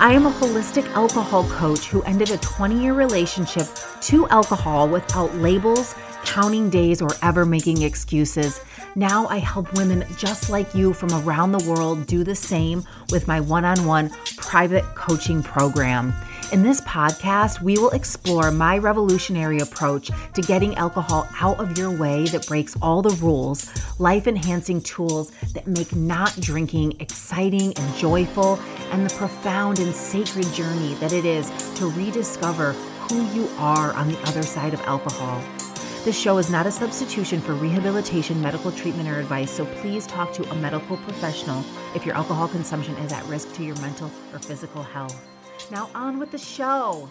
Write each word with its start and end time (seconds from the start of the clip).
I 0.00 0.12
am 0.12 0.26
a 0.26 0.30
holistic 0.30 0.86
alcohol 0.90 1.48
coach 1.48 1.86
who 1.86 2.02
ended 2.02 2.30
a 2.30 2.38
20 2.38 2.82
year 2.82 2.94
relationship 2.94 3.68
to 4.02 4.26
alcohol 4.28 4.88
without 4.88 5.32
labels, 5.36 5.94
counting 6.24 6.68
days, 6.68 7.00
or 7.00 7.10
ever 7.22 7.46
making 7.46 7.82
excuses. 7.82 8.60
Now 8.96 9.28
I 9.28 9.38
help 9.38 9.72
women 9.74 10.04
just 10.18 10.50
like 10.50 10.74
you 10.74 10.92
from 10.92 11.10
around 11.12 11.52
the 11.52 11.70
world 11.70 12.06
do 12.06 12.24
the 12.24 12.34
same 12.34 12.84
with 13.10 13.28
my 13.28 13.40
one 13.40 13.64
on 13.64 13.86
one 13.86 14.10
private 14.36 14.84
coaching 14.96 15.44
program. 15.44 16.12
In 16.52 16.62
this 16.62 16.80
podcast, 16.82 17.60
we 17.62 17.76
will 17.78 17.90
explore 17.90 18.52
my 18.52 18.78
revolutionary 18.78 19.58
approach 19.58 20.10
to 20.34 20.42
getting 20.42 20.76
alcohol 20.76 21.28
out 21.40 21.58
of 21.58 21.76
your 21.76 21.90
way 21.90 22.26
that 22.26 22.46
breaks 22.46 22.76
all 22.80 23.02
the 23.02 23.16
rules, 23.16 23.72
life 23.98 24.28
enhancing 24.28 24.80
tools 24.80 25.32
that 25.52 25.66
make 25.66 25.96
not 25.96 26.36
drinking 26.36 27.00
exciting 27.00 27.72
and 27.76 27.94
joyful, 27.96 28.60
and 28.92 29.04
the 29.04 29.14
profound 29.16 29.80
and 29.80 29.92
sacred 29.92 30.46
journey 30.52 30.94
that 30.94 31.12
it 31.12 31.24
is 31.24 31.50
to 31.76 31.90
rediscover 31.90 32.72
who 33.08 33.24
you 33.32 33.48
are 33.58 33.92
on 33.94 34.08
the 34.08 34.18
other 34.28 34.42
side 34.42 34.74
of 34.74 34.80
alcohol. 34.82 35.42
This 36.04 36.18
show 36.18 36.38
is 36.38 36.50
not 36.50 36.66
a 36.66 36.70
substitution 36.70 37.40
for 37.40 37.54
rehabilitation, 37.54 38.40
medical 38.40 38.70
treatment, 38.70 39.08
or 39.08 39.18
advice, 39.18 39.50
so 39.50 39.64
please 39.80 40.06
talk 40.06 40.32
to 40.34 40.48
a 40.50 40.54
medical 40.56 40.98
professional 40.98 41.64
if 41.96 42.06
your 42.06 42.14
alcohol 42.14 42.46
consumption 42.46 42.94
is 42.96 43.12
at 43.12 43.24
risk 43.26 43.52
to 43.54 43.64
your 43.64 43.76
mental 43.76 44.10
or 44.32 44.38
physical 44.38 44.82
health. 44.82 45.33
Now, 45.70 45.90
on 45.94 46.18
with 46.18 46.30
the 46.30 46.38
show. 46.38 47.08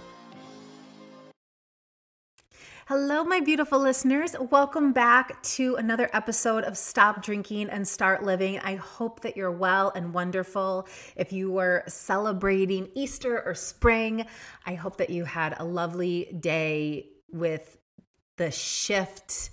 Hello, 2.88 3.24
my 3.24 3.40
beautiful 3.40 3.80
listeners. 3.80 4.36
Welcome 4.52 4.91
back 4.91 5.41
to 5.44 5.75
another 5.75 6.09
episode 6.14 6.64
of 6.66 6.78
Stop 6.78 7.24
Drinking 7.24 7.69
and 7.69 7.88
Start 7.88 8.24
Living. 8.24 8.59
I 8.59 8.75
hope 8.75 9.22
that 9.22 9.38
you're 9.38 9.52
well 9.52 9.91
and 9.96 10.14
wonderful. 10.14 10.88
If 11.16 11.31
you 11.31 11.50
were 11.50 11.84
celebrating 11.88 12.90
Easter 12.94 13.41
or 13.41 13.56
spring, 13.56 14.25
I 14.66 14.75
hope 14.75 14.97
that 14.97 15.09
you 15.09 15.24
had 15.24 15.56
a 15.58 15.64
lovely 15.64 16.38
day 16.40 17.08
with 17.31 17.78
the 18.38 18.52
shift 18.52 19.50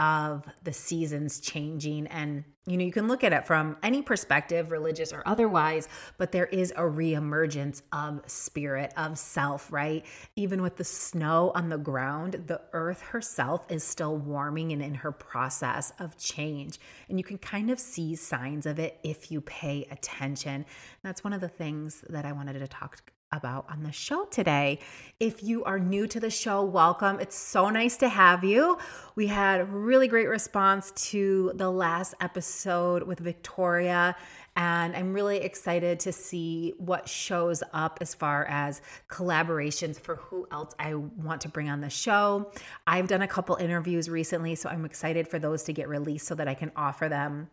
of 0.00 0.48
the 0.64 0.72
seasons 0.72 1.40
changing. 1.40 2.06
And 2.06 2.42
you 2.66 2.78
know 2.78 2.84
you 2.84 2.92
can 2.92 3.06
look 3.06 3.22
at 3.22 3.32
it 3.32 3.46
from 3.46 3.76
any 3.82 4.00
perspective 4.00 4.70
religious 4.70 5.12
or 5.12 5.22
otherwise 5.26 5.88
but 6.18 6.30
there 6.30 6.46
is 6.46 6.72
a 6.72 6.82
reemergence 6.82 7.82
of 7.92 8.22
spirit 8.26 8.92
of 8.96 9.18
self 9.18 9.70
right? 9.70 10.04
Even 10.36 10.62
with 10.62 10.76
the 10.76 10.84
snow 10.84 11.52
on 11.54 11.68
the 11.68 11.78
ground 11.78 12.44
the 12.46 12.60
earth 12.72 13.02
herself 13.02 13.66
is 13.70 13.84
still 13.84 14.16
warming 14.16 14.72
and 14.72 14.82
in 14.82 14.94
her 14.94 15.12
process 15.12 15.92
of 15.98 16.16
change. 16.16 16.78
And 17.08 17.18
you 17.18 17.24
can 17.24 17.38
kind 17.38 17.70
of 17.70 17.78
see 17.78 18.14
signs 18.14 18.66
of 18.66 18.78
it 18.78 18.98
if 19.02 19.30
you 19.30 19.40
pay 19.42 19.86
attention. 19.90 20.64
That's 21.02 21.22
one 21.22 21.32
of 21.32 21.40
the 21.40 21.48
things 21.48 22.04
that 22.08 22.24
i 22.24 22.32
wanted 22.32 22.58
to 22.58 22.68
talk 22.68 23.10
about 23.32 23.64
on 23.70 23.84
the 23.84 23.92
show 23.92 24.24
today. 24.24 24.80
If 25.20 25.42
you 25.42 25.62
are 25.62 25.78
new 25.78 26.08
to 26.08 26.18
the 26.18 26.30
show, 26.30 26.64
welcome. 26.64 27.20
It's 27.20 27.38
so 27.38 27.70
nice 27.70 27.96
to 27.98 28.08
have 28.08 28.42
you. 28.42 28.76
We 29.14 29.28
had 29.28 29.60
a 29.60 29.64
really 29.64 30.08
great 30.08 30.28
response 30.28 30.90
to 31.10 31.52
the 31.54 31.70
last 31.70 32.14
episode 32.20 33.04
with 33.04 33.20
Victoria. 33.20 34.16
And 34.56 34.96
I'm 34.96 35.12
really 35.12 35.36
excited 35.38 36.00
to 36.00 36.12
see 36.12 36.74
what 36.78 37.08
shows 37.08 37.62
up 37.72 37.98
as 38.00 38.14
far 38.14 38.46
as 38.46 38.82
collaborations 39.08 40.00
for 40.00 40.16
who 40.16 40.48
else 40.50 40.74
I 40.80 40.94
want 40.94 41.40
to 41.42 41.48
bring 41.48 41.70
on 41.70 41.80
the 41.80 41.90
show. 41.90 42.50
I've 42.84 43.06
done 43.06 43.22
a 43.22 43.28
couple 43.28 43.54
interviews 43.56 44.08
recently, 44.08 44.56
so 44.56 44.68
I'm 44.68 44.84
excited 44.84 45.28
for 45.28 45.38
those 45.38 45.62
to 45.64 45.72
get 45.72 45.88
released 45.88 46.26
so 46.26 46.34
that 46.34 46.48
I 46.48 46.54
can 46.54 46.72
offer 46.74 47.08
them 47.08 47.48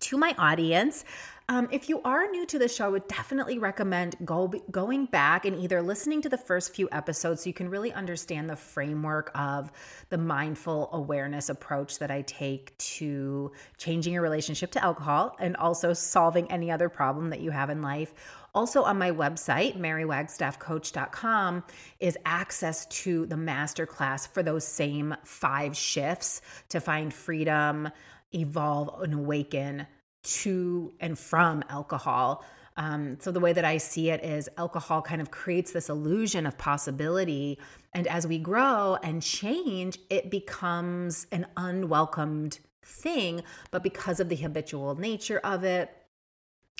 to 0.00 0.16
my 0.16 0.34
audience. 0.38 1.04
Um, 1.52 1.68
if 1.70 1.90
you 1.90 2.00
are 2.02 2.26
new 2.30 2.46
to 2.46 2.58
the 2.58 2.66
show, 2.66 2.86
I 2.86 2.88
would 2.88 3.08
definitely 3.08 3.58
recommend 3.58 4.16
go, 4.24 4.50
going 4.70 5.04
back 5.04 5.44
and 5.44 5.54
either 5.54 5.82
listening 5.82 6.22
to 6.22 6.30
the 6.30 6.38
first 6.38 6.74
few 6.74 6.88
episodes 6.90 7.42
so 7.42 7.48
you 7.48 7.52
can 7.52 7.68
really 7.68 7.92
understand 7.92 8.48
the 8.48 8.56
framework 8.56 9.30
of 9.34 9.70
the 10.08 10.16
mindful 10.16 10.88
awareness 10.94 11.50
approach 11.50 11.98
that 11.98 12.10
I 12.10 12.22
take 12.22 12.74
to 12.78 13.52
changing 13.76 14.14
your 14.14 14.22
relationship 14.22 14.70
to 14.70 14.82
alcohol 14.82 15.36
and 15.38 15.54
also 15.58 15.92
solving 15.92 16.50
any 16.50 16.70
other 16.70 16.88
problem 16.88 17.28
that 17.28 17.42
you 17.42 17.50
have 17.50 17.68
in 17.68 17.82
life. 17.82 18.14
Also, 18.54 18.82
on 18.82 18.96
my 18.96 19.10
website, 19.10 19.78
marywagstaffcoach.com, 19.78 21.64
is 22.00 22.16
access 22.24 22.86
to 22.86 23.26
the 23.26 23.36
masterclass 23.36 24.26
for 24.26 24.42
those 24.42 24.66
same 24.66 25.14
five 25.22 25.76
shifts 25.76 26.40
to 26.70 26.80
find 26.80 27.12
freedom, 27.12 27.90
evolve, 28.32 29.02
and 29.02 29.12
awaken 29.12 29.86
to 30.22 30.92
and 31.00 31.18
from 31.18 31.64
alcohol. 31.68 32.44
Um, 32.76 33.18
so, 33.20 33.30
the 33.30 33.40
way 33.40 33.52
that 33.52 33.64
I 33.64 33.76
see 33.76 34.10
it 34.10 34.24
is 34.24 34.48
alcohol 34.56 35.02
kind 35.02 35.20
of 35.20 35.30
creates 35.30 35.72
this 35.72 35.88
illusion 35.88 36.46
of 36.46 36.56
possibility. 36.56 37.58
And 37.92 38.06
as 38.06 38.26
we 38.26 38.38
grow 38.38 38.96
and 39.02 39.22
change, 39.22 39.98
it 40.08 40.30
becomes 40.30 41.26
an 41.32 41.46
unwelcomed 41.56 42.60
thing. 42.84 43.42
But 43.70 43.82
because 43.82 44.20
of 44.20 44.28
the 44.28 44.36
habitual 44.36 44.94
nature 44.94 45.40
of 45.44 45.64
it, 45.64 45.90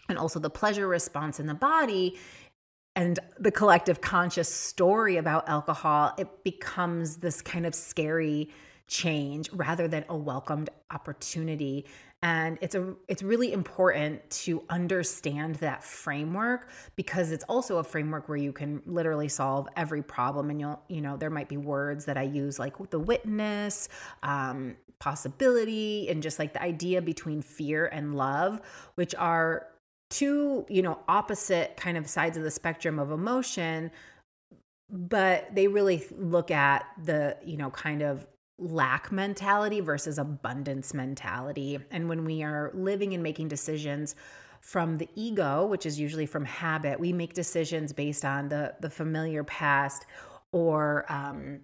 and 0.08 0.18
also 0.18 0.38
the 0.38 0.50
pleasure 0.50 0.88
response 0.88 1.38
in 1.38 1.46
the 1.46 1.54
body, 1.54 2.18
and 2.96 3.18
the 3.38 3.50
collective 3.50 4.00
conscious 4.00 4.48
story 4.48 5.16
about 5.16 5.48
alcohol, 5.48 6.14
it 6.18 6.44
becomes 6.44 7.18
this 7.18 7.40
kind 7.40 7.66
of 7.66 7.74
scary 7.74 8.50
change 8.86 9.50
rather 9.52 9.88
than 9.88 10.04
a 10.08 10.16
welcomed 10.16 10.68
opportunity 10.90 11.86
and 12.22 12.56
it's 12.60 12.74
a 12.74 12.94
it's 13.08 13.22
really 13.22 13.52
important 13.52 14.28
to 14.30 14.62
understand 14.70 15.56
that 15.56 15.82
framework 15.82 16.68
because 16.96 17.32
it's 17.32 17.44
also 17.44 17.78
a 17.78 17.84
framework 17.84 18.28
where 18.28 18.38
you 18.38 18.52
can 18.52 18.80
literally 18.86 19.28
solve 19.28 19.68
every 19.76 20.02
problem 20.02 20.50
and 20.50 20.60
you'll 20.60 20.80
you 20.88 21.00
know 21.00 21.16
there 21.16 21.30
might 21.30 21.48
be 21.48 21.56
words 21.56 22.04
that 22.04 22.16
i 22.16 22.22
use 22.22 22.58
like 22.58 22.74
the 22.90 22.98
witness 22.98 23.88
um, 24.22 24.76
possibility 25.00 26.08
and 26.08 26.22
just 26.22 26.38
like 26.38 26.52
the 26.52 26.62
idea 26.62 27.02
between 27.02 27.42
fear 27.42 27.86
and 27.86 28.14
love 28.14 28.60
which 28.94 29.14
are 29.16 29.66
two 30.10 30.64
you 30.68 30.82
know 30.82 30.98
opposite 31.08 31.76
kind 31.76 31.96
of 31.96 32.08
sides 32.08 32.36
of 32.36 32.44
the 32.44 32.50
spectrum 32.50 32.98
of 32.98 33.10
emotion 33.10 33.90
but 34.92 35.48
they 35.54 35.68
really 35.68 36.04
look 36.16 36.50
at 36.50 36.84
the, 37.02 37.36
you 37.42 37.56
know, 37.56 37.70
kind 37.70 38.02
of 38.02 38.26
lack 38.62 39.10
mentality 39.10 39.80
versus 39.80 40.18
abundance 40.18 40.94
mentality. 40.94 41.78
And 41.90 42.08
when 42.08 42.24
we 42.24 42.42
are 42.42 42.70
living 42.74 43.14
and 43.14 43.22
making 43.22 43.48
decisions 43.48 44.14
from 44.60 44.98
the 44.98 45.08
ego, 45.16 45.66
which 45.66 45.86
is 45.86 45.98
usually 45.98 46.26
from 46.26 46.44
habit, 46.44 47.00
we 47.00 47.12
make 47.12 47.34
decisions 47.34 47.92
based 47.92 48.24
on 48.24 48.48
the 48.48 48.74
the 48.80 48.90
familiar 48.90 49.42
past 49.42 50.06
or 50.52 51.04
um, 51.10 51.60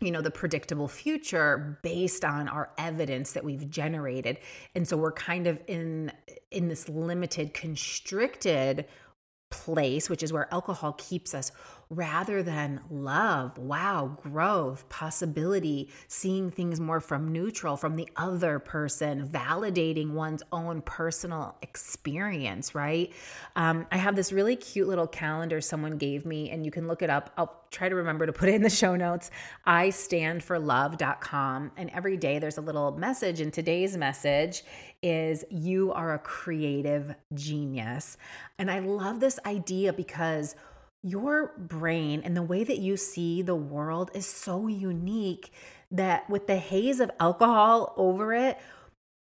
you 0.00 0.10
know 0.10 0.20
the 0.20 0.30
predictable 0.30 0.88
future 0.88 1.78
based 1.82 2.24
on 2.24 2.48
our 2.48 2.70
evidence 2.76 3.32
that 3.32 3.44
we've 3.44 3.70
generated 3.70 4.38
and 4.74 4.86
so 4.86 4.96
we're 4.96 5.12
kind 5.12 5.46
of 5.46 5.60
in 5.68 6.10
in 6.50 6.68
this 6.68 6.88
limited 6.88 7.54
constricted 7.54 8.86
place 9.50 10.10
which 10.10 10.22
is 10.22 10.32
where 10.32 10.52
alcohol 10.52 10.94
keeps 10.94 11.34
us 11.34 11.52
rather 11.92 12.42
than 12.42 12.80
love, 12.90 13.58
wow, 13.58 14.16
growth, 14.22 14.88
possibility, 14.88 15.90
seeing 16.08 16.50
things 16.50 16.80
more 16.80 17.00
from 17.00 17.30
neutral, 17.30 17.76
from 17.76 17.96
the 17.96 18.08
other 18.16 18.58
person, 18.58 19.28
validating 19.28 20.12
one's 20.12 20.42
own 20.52 20.80
personal 20.80 21.54
experience, 21.60 22.74
right? 22.74 23.12
Um, 23.56 23.86
I 23.92 23.98
have 23.98 24.16
this 24.16 24.32
really 24.32 24.56
cute 24.56 24.88
little 24.88 25.06
calendar 25.06 25.60
someone 25.60 25.98
gave 25.98 26.24
me, 26.24 26.48
and 26.48 26.64
you 26.64 26.70
can 26.70 26.88
look 26.88 27.02
it 27.02 27.10
up. 27.10 27.30
I'll 27.36 27.60
try 27.70 27.90
to 27.90 27.94
remember 27.94 28.24
to 28.24 28.32
put 28.32 28.48
it 28.48 28.54
in 28.54 28.62
the 28.62 28.70
show 28.82 28.96
notes. 28.96 29.30
I 29.66 29.90
stand 29.90 30.42
for 30.42 30.58
love.com. 30.58 31.72
And 31.76 31.90
every 31.90 32.16
day 32.16 32.38
there's 32.38 32.56
a 32.56 32.62
little 32.62 32.92
message, 32.96 33.42
and 33.42 33.52
today's 33.52 33.98
message 33.98 34.64
is 35.02 35.44
you 35.50 35.92
are 35.92 36.14
a 36.14 36.18
creative 36.18 37.14
genius. 37.34 38.16
And 38.58 38.70
I 38.70 38.78
love 38.78 39.20
this 39.20 39.38
idea 39.44 39.92
because 39.92 40.54
your 41.02 41.52
brain 41.58 42.22
and 42.24 42.36
the 42.36 42.42
way 42.42 42.64
that 42.64 42.78
you 42.78 42.96
see 42.96 43.42
the 43.42 43.54
world 43.54 44.10
is 44.14 44.26
so 44.26 44.68
unique 44.68 45.52
that 45.90 46.28
with 46.30 46.46
the 46.46 46.56
haze 46.56 47.00
of 47.00 47.10
alcohol 47.18 47.92
over 47.96 48.32
it 48.32 48.58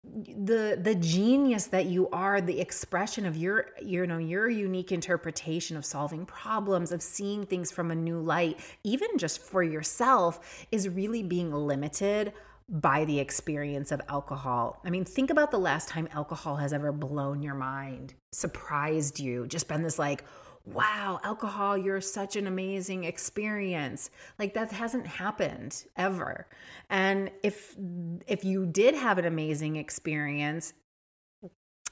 the 0.04 0.78
the 0.80 0.94
genius 0.94 1.66
that 1.66 1.86
you 1.86 2.08
are 2.10 2.40
the 2.40 2.60
expression 2.60 3.26
of 3.26 3.36
your 3.36 3.66
you 3.82 4.06
know 4.06 4.18
your 4.18 4.48
unique 4.48 4.90
interpretation 4.90 5.76
of 5.76 5.84
solving 5.84 6.24
problems 6.24 6.92
of 6.92 7.02
seeing 7.02 7.44
things 7.44 7.70
from 7.70 7.90
a 7.90 7.94
new 7.94 8.18
light 8.18 8.58
even 8.84 9.08
just 9.16 9.40
for 9.40 9.62
yourself 9.62 10.66
is 10.72 10.88
really 10.88 11.22
being 11.22 11.52
limited 11.52 12.32
by 12.68 13.04
the 13.06 13.18
experience 13.18 13.90
of 13.92 14.00
alcohol. 14.08 14.80
I 14.84 14.90
mean, 14.90 15.04
think 15.04 15.30
about 15.30 15.50
the 15.50 15.58
last 15.58 15.88
time 15.88 16.08
alcohol 16.12 16.56
has 16.56 16.72
ever 16.72 16.92
blown 16.92 17.42
your 17.42 17.54
mind, 17.54 18.14
surprised 18.32 19.18
you, 19.18 19.46
just 19.46 19.68
been 19.68 19.82
this 19.82 19.98
like, 19.98 20.22
wow, 20.72 21.20
alcohol, 21.24 21.76
you're 21.76 22.00
such 22.00 22.36
an 22.36 22.46
amazing 22.46 23.04
experience. 23.04 24.10
Like 24.38 24.54
that 24.54 24.70
hasn't 24.72 25.06
happened 25.06 25.84
ever. 25.96 26.46
And 26.90 27.30
if 27.42 27.76
if 28.26 28.44
you 28.44 28.66
did 28.66 28.94
have 28.94 29.18
an 29.18 29.24
amazing 29.24 29.76
experience, 29.76 30.74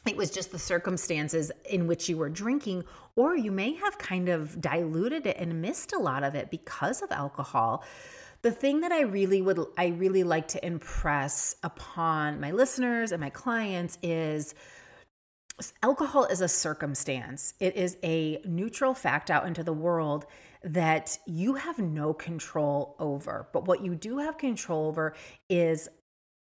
it 0.06 0.16
was 0.16 0.30
just 0.30 0.52
the 0.52 0.58
circumstances 0.58 1.50
in 1.68 1.86
which 1.86 2.08
you 2.08 2.16
were 2.16 2.28
drinking 2.28 2.84
or 3.16 3.36
you 3.36 3.50
may 3.50 3.74
have 3.74 3.98
kind 3.98 4.28
of 4.28 4.60
diluted 4.60 5.26
it 5.26 5.36
and 5.38 5.60
missed 5.60 5.92
a 5.92 5.98
lot 5.98 6.22
of 6.22 6.34
it 6.34 6.50
because 6.50 7.02
of 7.02 7.10
alcohol 7.10 7.82
the 8.42 8.50
thing 8.50 8.80
that 8.82 8.92
i 8.92 9.00
really 9.00 9.42
would 9.42 9.58
i 9.76 9.86
really 9.86 10.22
like 10.22 10.46
to 10.46 10.64
impress 10.64 11.56
upon 11.64 12.38
my 12.40 12.52
listeners 12.52 13.10
and 13.10 13.20
my 13.20 13.30
clients 13.30 13.98
is 14.02 14.54
alcohol 15.82 16.24
is 16.24 16.40
a 16.40 16.48
circumstance, 16.48 17.54
it 17.60 17.76
is 17.76 17.96
a 18.02 18.40
neutral 18.44 18.94
fact 18.94 19.30
out 19.30 19.46
into 19.46 19.62
the 19.62 19.72
world 19.72 20.26
that 20.62 21.18
you 21.26 21.54
have 21.54 21.78
no 21.78 22.12
control 22.12 22.96
over. 22.98 23.48
But 23.52 23.66
what 23.66 23.84
you 23.84 23.94
do 23.94 24.18
have 24.18 24.36
control 24.36 24.88
over 24.88 25.14
is 25.48 25.88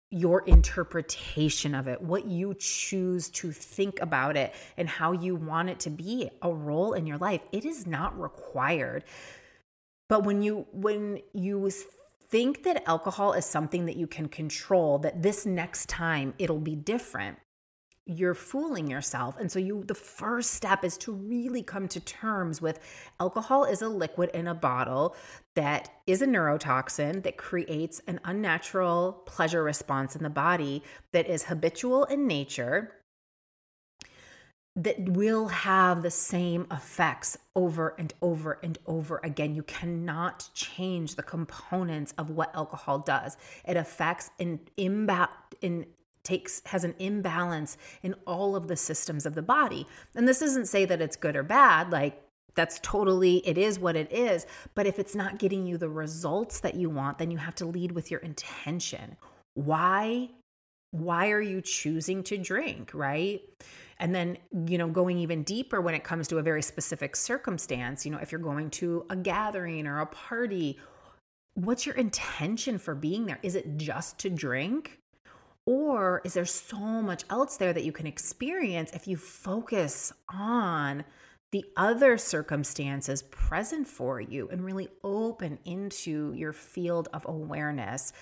your 0.09 0.42
interpretation 0.42 1.75
of 1.75 1.88
it, 1.88 2.01
what 2.01 2.25
you 2.25 2.56
choose 2.57 3.30
to 3.30 3.51
think 3.51 4.01
about 4.01 4.38
it, 4.38 4.54
and 4.77 4.88
how 4.88 5.12
you 5.12 5.36
want 5.36 5.69
it 5.69 5.80
to 5.81 5.89
be 5.89 6.30
a 6.42 6.51
role 6.51 6.94
in 6.94 7.06
your 7.06 7.18
life. 7.18 7.42
It 7.51 7.65
is 7.65 7.86
not 7.86 8.19
required. 8.19 9.03
But 10.07 10.24
when 10.24 10.42
you 10.42 10.65
when 10.71 11.21
you 11.33 11.69
think 12.30 12.63
that 12.63 12.88
alcohol 12.88 13.33
is 13.33 13.45
something 13.45 13.86
that 13.86 13.98
you 13.98 14.07
can 14.07 14.27
control, 14.30 14.98
that 15.00 15.21
this 15.21 15.45
next 15.45 15.89
time 15.89 16.33
it'll 16.39 16.60
be 16.60 16.75
different, 16.75 17.38
you're 18.07 18.33
fooling 18.33 18.89
yourself. 18.89 19.38
And 19.39 19.51
so 19.51 19.59
you 19.59 19.83
the 19.86 19.94
first 19.94 20.51
step 20.51 20.83
is 20.83 20.98
to 21.00 21.12
really 21.12 21.62
come 21.62 21.88
to 21.89 22.00
terms 22.00 22.62
with 22.62 22.80
alcohol 23.19 23.65
is 23.65 23.81
a 23.81 23.89
liquid 23.89 24.31
in 24.33 24.48
a 24.48 24.56
bottle 24.56 25.15
that 25.56 25.89
is 26.07 26.21
a 26.21 26.27
neurotoxin 26.27 27.24
that 27.24 27.38
creates 27.38 28.01
an 28.07 28.19
unnatural 28.24 29.24
pleasure 29.25 29.63
response 29.63 30.15
in 30.15 30.24
the 30.24 30.30
body 30.30 30.83
that 31.12 31.27
is 31.27 31.44
habitual 31.44 32.06
in 32.06 32.27
nature 32.27 32.94
that 34.77 35.10
will 35.10 35.48
have 35.48 36.03
the 36.03 36.12
same 36.12 36.68
effects 36.69 37.36
over 37.56 37.95
and 37.98 38.13
over 38.21 38.60
and 38.62 38.77
over 38.86 39.19
again. 39.24 39.56
You 39.56 39.63
cannot 39.63 40.48
change 40.53 41.15
the 41.15 41.24
components 41.24 42.13
of 42.19 42.30
what 42.30 42.56
alcohol 42.56 43.00
does. 43.00 43.38
It 43.68 43.75
affects 43.75 44.30
in 44.38 44.60
imba- 44.77 45.30
in 45.62 45.88
takes 46.27 46.62
has 46.65 46.83
an 46.83 46.94
imbalance 47.00 47.77
in 48.03 48.13
all 48.25 48.56
of 48.56 48.68
the 48.68 48.75
systems 48.75 49.25
of 49.25 49.33
the 49.33 49.41
body. 49.41 49.88
And 50.15 50.27
this 50.27 50.39
doesn't 50.39 50.68
say 50.68 50.85
that 50.85 51.01
it's 51.01 51.15
good 51.15 51.35
or 51.35 51.44
bad, 51.44 51.91
like 51.91 52.21
that's 52.56 52.79
totally 52.81 53.38
it 53.47 53.57
is 53.57 53.79
what 53.79 53.95
it 53.95 54.12
is, 54.12 54.45
but 54.75 54.88
if 54.88 55.00
it's 55.00 55.15
not 55.15 55.39
getting 55.39 55.65
you 55.65 55.77
the 55.77 55.89
results 55.89 56.59
that 56.62 56.75
you 56.75 56.89
want, 56.89 57.18
then 57.18 57.31
you 57.31 57.38
have 57.38 57.56
to 57.56 57.65
lead 57.65 57.91
with 57.91 58.12
your 58.12 58.19
intention. 58.19 59.15
Why 59.53 60.29
why 60.91 61.31
are 61.31 61.41
you 61.41 61.62
choosing 61.62 62.24
to 62.24 62.38
drink, 62.38 62.91
right? 62.94 63.41
And 64.00 64.15
then, 64.15 64.38
you 64.68 64.77
know, 64.77 64.88
going 64.88 65.18
even 65.18 65.44
deeper 65.44 65.81
when 65.81 65.94
it 65.94 66.03
comes 66.03 66.27
to 66.29 66.38
a 66.38 66.41
very 66.41 66.62
specific 66.62 67.15
circumstance, 67.15 68.06
you 68.06 68.12
know, 68.12 68.19
if 68.19 68.31
you're 68.31 68.39
going 68.39 68.69
to 68.71 69.06
a 69.09 69.15
gathering 69.15 69.85
or 69.85 70.00
a 70.00 70.06
party, 70.06 70.79
what's 71.56 71.85
your 71.85 71.95
intention 71.95 72.77
for 72.77 72.95
being 72.95 73.25
there? 73.25 73.39
Is 73.44 73.56
it 73.56 73.77
just 73.77 74.18
to 74.19 74.29
drink? 74.29 75.00
Or 75.68 76.22
is 76.24 76.34
there 76.34 76.46
so 76.46 76.78
much 76.78 77.25
else 77.30 77.58
there 77.58 77.74
that 77.74 77.84
you 77.84 77.92
can 77.92 78.08
experience 78.08 78.90
if 78.94 79.06
you 79.06 79.18
focus 79.18 80.14
on 80.34 81.04
the 81.52 81.66
other 81.75 82.18
circumstances 82.18 83.24
present 83.24 83.86
for 83.86 84.22
you 84.22 84.48
and 84.48 84.64
really 84.64 84.88
open 85.04 85.60
into 85.66 86.31
your 86.34 86.54
field 86.54 87.10
of 87.12 87.25
awareness? 87.28 88.14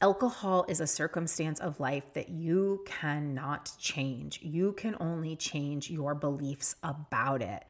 Alcohol 0.00 0.64
is 0.68 0.80
a 0.80 0.86
circumstance 0.86 1.60
of 1.60 1.78
life 1.78 2.14
that 2.14 2.30
you 2.30 2.82
cannot 2.86 3.72
change. 3.78 4.40
You 4.42 4.72
can 4.72 4.96
only 5.00 5.36
change 5.36 5.90
your 5.90 6.14
beliefs 6.14 6.76
about 6.82 7.42
it. 7.42 7.62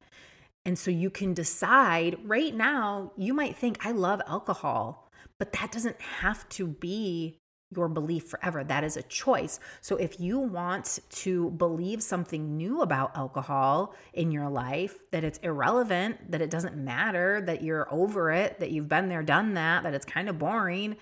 And 0.64 0.78
so 0.78 0.92
you 0.92 1.10
can 1.10 1.34
decide 1.34 2.16
right 2.22 2.54
now, 2.54 3.10
you 3.16 3.34
might 3.34 3.56
think, 3.56 3.84
I 3.84 3.90
love 3.90 4.22
alcohol, 4.28 5.10
but 5.40 5.52
that 5.54 5.72
doesn't 5.72 6.00
have 6.00 6.48
to 6.50 6.68
be 6.68 7.41
your 7.74 7.88
belief 7.88 8.28
forever. 8.28 8.64
That 8.64 8.84
is 8.84 8.96
a 8.96 9.02
choice. 9.02 9.60
So 9.80 9.96
if 9.96 10.20
you 10.20 10.38
want 10.38 11.00
to 11.10 11.50
believe 11.50 12.02
something 12.02 12.56
new 12.56 12.82
about 12.82 13.16
alcohol 13.16 13.94
in 14.12 14.30
your 14.30 14.48
life, 14.48 14.98
that 15.10 15.24
it's 15.24 15.38
irrelevant, 15.38 16.30
that 16.30 16.42
it 16.42 16.50
doesn't 16.50 16.76
matter, 16.76 17.42
that 17.46 17.62
you're 17.62 17.92
over 17.92 18.30
it, 18.30 18.60
that 18.60 18.70
you've 18.70 18.88
been 18.88 19.08
there, 19.08 19.22
done 19.22 19.54
that, 19.54 19.82
that 19.82 19.94
it's 19.94 20.06
kind 20.06 20.28
of 20.28 20.38
boring, 20.38 20.96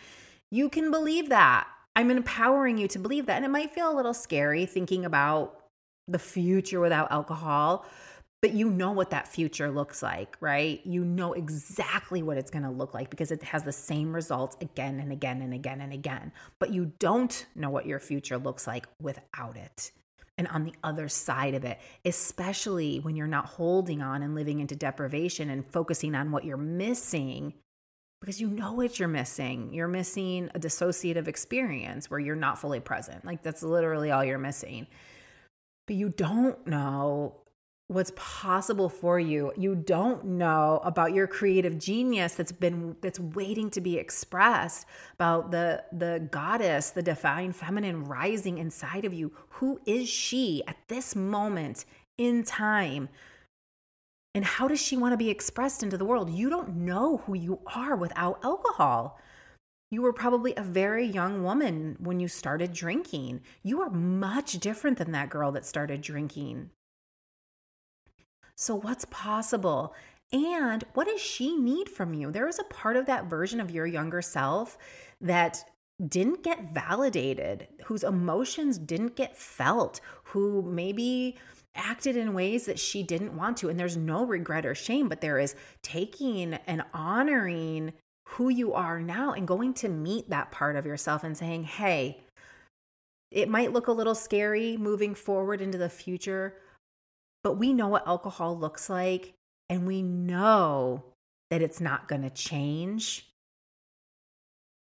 you 0.50 0.69
can 0.69 0.91
believe 0.91 1.29
that. 1.29 1.67
I'm 1.97 2.11
empowering 2.11 2.79
you 2.79 2.89
to 2.89 2.99
believe 2.99 3.27
that. 3.27 3.37
And 3.37 3.45
it 3.45 3.50
might 3.50 3.75
feel 3.75 3.93
a 3.93 3.97
little 3.97 4.15
scary 4.15 4.67
thinking 4.67 5.05
about 5.05 5.57
the 6.09 6.19
future 6.19 6.81
without 6.81 7.11
alcohol 7.12 7.85
but 8.42 8.54
you 8.54 8.70
know 8.70 8.90
what 8.92 9.11
that 9.11 9.28
future 9.28 9.70
looks 9.70 10.02
like, 10.02 10.37
right? 10.40 10.80
You 10.85 11.04
know 11.04 11.35
exactly 11.35 12.23
what 12.23 12.38
it's 12.38 12.50
going 12.50 12.62
to 12.62 12.70
look 12.70 12.94
like 12.94 13.11
because 13.11 13.30
it 13.30 13.42
has 13.42 13.64
the 13.64 13.73
same 13.73 14.14
results 14.14 14.56
again 14.62 14.99
and 14.99 15.12
again 15.12 15.42
and 15.42 15.52
again 15.52 15.82
and 15.82 15.92
again. 15.92 16.32
But 16.59 16.73
you 16.73 16.92
don't 16.99 17.47
know 17.54 17.68
what 17.68 17.85
your 17.85 18.00
future 18.00 18.38
looks 18.38 18.66
like 18.66 18.87
without 19.00 19.56
it. 19.56 19.92
And 20.38 20.49
on 20.49 20.64
the 20.64 20.73
other 20.82 21.06
side 21.06 21.52
of 21.52 21.66
it, 21.66 21.78
especially 22.06 22.99
when 23.00 23.14
you're 23.14 23.26
not 23.26 23.44
holding 23.44 24.00
on 24.00 24.23
and 24.23 24.35
living 24.35 24.61
into 24.61 24.75
deprivation 24.75 25.50
and 25.50 25.66
focusing 25.66 26.14
on 26.14 26.32
what 26.32 26.47
you're 26.47 26.56
missing, 26.56 27.52
because 28.23 28.40
you 28.40 28.49
know 28.49 28.73
what 28.73 28.99
you're 28.99 29.06
missing. 29.06 29.75
You're 29.75 29.87
missing 29.87 30.49
a 30.54 30.59
dissociative 30.59 31.28
experience 31.28 32.11
where 32.11 32.20
you're 32.20 32.37
not 32.37 32.59
fully 32.59 32.80
present. 32.80 33.23
Like 33.23 33.42
that's 33.42 33.62
literally 33.62 34.11
all 34.11 34.25
you're 34.25 34.38
missing. 34.38 34.87
But 35.87 35.97
you 35.97 36.09
don't 36.09 36.66
know 36.66 37.35
what's 37.90 38.12
possible 38.14 38.88
for 38.88 39.18
you. 39.18 39.52
You 39.56 39.75
don't 39.75 40.25
know 40.25 40.80
about 40.85 41.12
your 41.12 41.26
creative 41.26 41.76
genius 41.76 42.35
that's 42.35 42.52
been 42.52 42.97
that's 43.00 43.18
waiting 43.18 43.68
to 43.70 43.80
be 43.80 43.99
expressed, 43.99 44.87
about 45.14 45.50
the 45.50 45.82
the 45.90 46.28
goddess, 46.30 46.90
the 46.90 47.02
divine 47.02 47.52
feminine 47.52 48.04
rising 48.04 48.59
inside 48.59 49.04
of 49.04 49.12
you. 49.12 49.32
Who 49.54 49.80
is 49.87 50.09
she 50.09 50.62
at 50.68 50.76
this 50.87 51.16
moment 51.16 51.85
in 52.16 52.44
time? 52.44 53.09
And 54.37 54.44
how 54.44 54.68
does 54.68 54.80
she 54.80 54.97
want 54.97 55.12
to 55.12 55.16
be 55.18 55.28
expressed 55.28 55.82
into 55.82 55.99
the 55.99 56.04
world? 56.04 56.30
You 56.30 56.49
don't 56.49 56.76
know 56.76 57.16
who 57.26 57.35
you 57.35 57.59
are 57.75 57.97
without 57.97 58.38
alcohol. 58.44 59.18
You 59.90 60.02
were 60.02 60.12
probably 60.12 60.54
a 60.56 60.62
very 60.62 61.04
young 61.04 61.42
woman 61.42 61.97
when 61.99 62.20
you 62.20 62.28
started 62.28 62.73
drinking. 62.73 63.40
You 63.64 63.80
are 63.80 63.90
much 63.90 64.61
different 64.61 64.99
than 64.99 65.11
that 65.11 65.30
girl 65.30 65.50
that 65.50 65.66
started 65.66 66.02
drinking. 66.02 66.70
So, 68.61 68.75
what's 68.75 69.07
possible? 69.07 69.95
And 70.35 70.85
what 70.93 71.07
does 71.09 71.23
she 71.23 71.57
need 71.57 71.88
from 71.88 72.12
you? 72.12 72.31
There 72.31 72.47
is 72.47 72.59
a 72.59 72.64
part 72.64 72.97
of 72.97 73.07
that 73.07 73.25
version 73.25 73.59
of 73.59 73.71
your 73.71 73.87
younger 73.87 74.21
self 74.21 74.76
that 75.23 75.64
didn't 76.07 76.43
get 76.43 76.75
validated, 76.75 77.69
whose 77.85 78.05
emotions 78.05 78.76
didn't 78.76 79.17
get 79.17 79.35
felt, 79.35 80.02
who 80.25 80.61
maybe 80.61 81.38
acted 81.75 82.19
in 82.19 82.35
ways 82.35 82.67
that 82.67 82.79
she 82.79 83.02
didn't 83.02 83.35
want 83.35 83.57
to. 83.57 83.71
And 83.71 83.81
there's 83.81 83.97
no 83.97 84.26
regret 84.26 84.67
or 84.67 84.75
shame, 84.75 85.09
but 85.09 85.23
there 85.23 85.38
is 85.38 85.57
taking 85.83 86.52
and 86.67 86.85
honoring 86.93 87.95
who 88.29 88.50
you 88.50 88.75
are 88.75 89.00
now 89.00 89.33
and 89.33 89.49
going 89.49 89.73
to 89.75 89.88
meet 89.88 90.29
that 90.29 90.50
part 90.50 90.76
of 90.76 90.85
yourself 90.85 91.25
and 91.25 91.35
saying, 91.35 91.64
hey, 91.64 92.21
it 93.31 93.49
might 93.49 93.73
look 93.73 93.87
a 93.87 93.93
little 93.93 94.14
scary 94.14 94.76
moving 94.76 95.14
forward 95.14 95.62
into 95.62 95.79
the 95.79 95.88
future, 95.88 96.57
but 97.42 97.54
we 97.54 97.73
know 97.73 97.88
what 97.88 98.06
alcohol 98.06 98.59
looks 98.59 98.90
like 98.90 99.35
and 99.68 99.87
we 99.87 100.02
know 100.02 101.04
that 101.50 101.62
it's 101.62 101.80
not 101.80 102.09
going 102.09 102.23
to 102.23 102.30
change. 102.30 103.26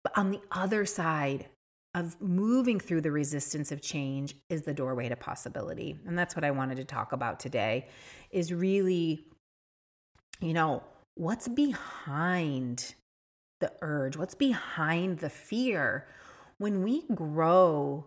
But 0.02 0.16
on 0.16 0.30
the 0.30 0.40
other 0.50 0.87
side 0.87 1.47
of 1.95 2.21
moving 2.21 2.78
through 2.78 3.00
the 3.00 3.11
resistance 3.11 3.73
of 3.73 3.83
change 3.83 4.35
is 4.49 4.62
the 4.62 4.73
doorway 4.73 5.09
to 5.09 5.16
possibility. 5.16 5.99
And 6.07 6.16
that's 6.19 6.37
what 6.37 6.45
I 6.45 6.50
wanted 6.50 6.76
to 6.76 6.85
talk 6.85 7.12
about 7.12 7.40
today 7.40 7.88
is 8.30 8.52
really 8.52 9.25
you 10.40 10.54
know, 10.54 10.83
what's 11.14 11.49
behind 11.49 12.95
the 13.61 13.73
urge? 13.83 14.16
What's 14.16 14.35
behind 14.35 15.19
the 15.19 15.30
fear? 15.30 16.07
When 16.59 16.83
we 16.83 17.04
grow 17.14 18.07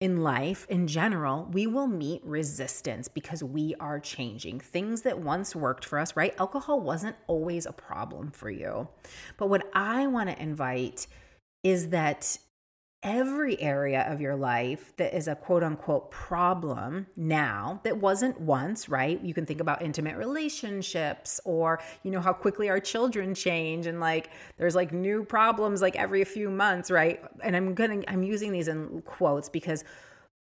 in 0.00 0.22
life 0.22 0.66
in 0.68 0.86
general, 0.86 1.48
we 1.52 1.66
will 1.66 1.86
meet 1.86 2.22
resistance 2.24 3.08
because 3.08 3.42
we 3.42 3.74
are 3.80 3.98
changing. 3.98 4.60
Things 4.60 5.02
that 5.02 5.20
once 5.20 5.56
worked 5.56 5.86
for 5.86 5.98
us, 5.98 6.14
right? 6.14 6.34
Alcohol 6.38 6.80
wasn't 6.80 7.16
always 7.26 7.64
a 7.64 7.72
problem 7.72 8.30
for 8.30 8.50
you. 8.50 8.88
But 9.38 9.48
what 9.48 9.68
I 9.72 10.06
want 10.06 10.28
to 10.28 10.40
invite 10.40 11.06
is 11.62 11.88
that 11.88 12.38
every 13.06 13.58
area 13.62 14.04
of 14.10 14.20
your 14.20 14.34
life 14.34 14.92
that 14.96 15.16
is 15.16 15.28
a 15.28 15.34
quote 15.36 15.62
unquote 15.62 16.10
problem 16.10 17.06
now 17.16 17.80
that 17.84 17.96
wasn't 17.96 18.38
once, 18.40 18.88
right? 18.88 19.22
You 19.22 19.32
can 19.32 19.46
think 19.46 19.60
about 19.60 19.80
intimate 19.80 20.16
relationships 20.16 21.40
or, 21.44 21.80
you 22.02 22.10
know, 22.10 22.20
how 22.20 22.32
quickly 22.32 22.68
our 22.68 22.80
children 22.80 23.32
change 23.32 23.86
and 23.86 24.00
like 24.00 24.30
there's 24.58 24.74
like 24.74 24.92
new 24.92 25.22
problems 25.22 25.80
like 25.80 25.94
every 25.94 26.24
few 26.24 26.50
months, 26.50 26.90
right? 26.90 27.22
And 27.44 27.54
I'm 27.54 27.74
going 27.74 28.02
to, 28.02 28.10
I'm 28.10 28.24
using 28.24 28.50
these 28.50 28.66
in 28.66 29.02
quotes 29.02 29.48
because 29.48 29.84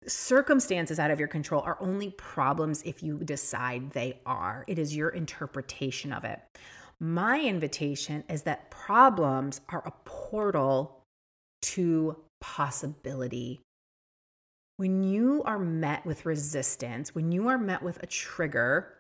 circumstances 0.06 1.00
out 1.00 1.10
of 1.10 1.20
your 1.20 1.30
control 1.30 1.62
are 1.62 1.78
only 1.80 2.10
problems 2.12 2.84
if 2.84 3.02
you 3.02 3.20
decide 3.20 3.92
they 3.92 4.20
are. 4.26 4.66
It 4.68 4.78
is 4.78 4.94
your 4.94 5.10
interpretation 5.10 6.12
of 6.12 6.26
it. 6.26 6.42
My 7.00 7.40
invitation 7.40 8.26
is 8.30 8.44
that 8.44 8.70
problems 8.72 9.62
are 9.70 9.84
a 9.86 9.94
portal 10.04 10.98
to 11.62 12.18
possibility. 12.42 13.62
When 14.78 15.04
you 15.04 15.44
are 15.46 15.60
met 15.60 16.06
with 16.06 16.26
resistance, 16.26 17.16
when 17.16 17.32
you 17.32 17.48
are 17.48 17.58
met 17.58 17.84
with 17.84 18.02
a 18.02 18.08
trigger 18.08 18.98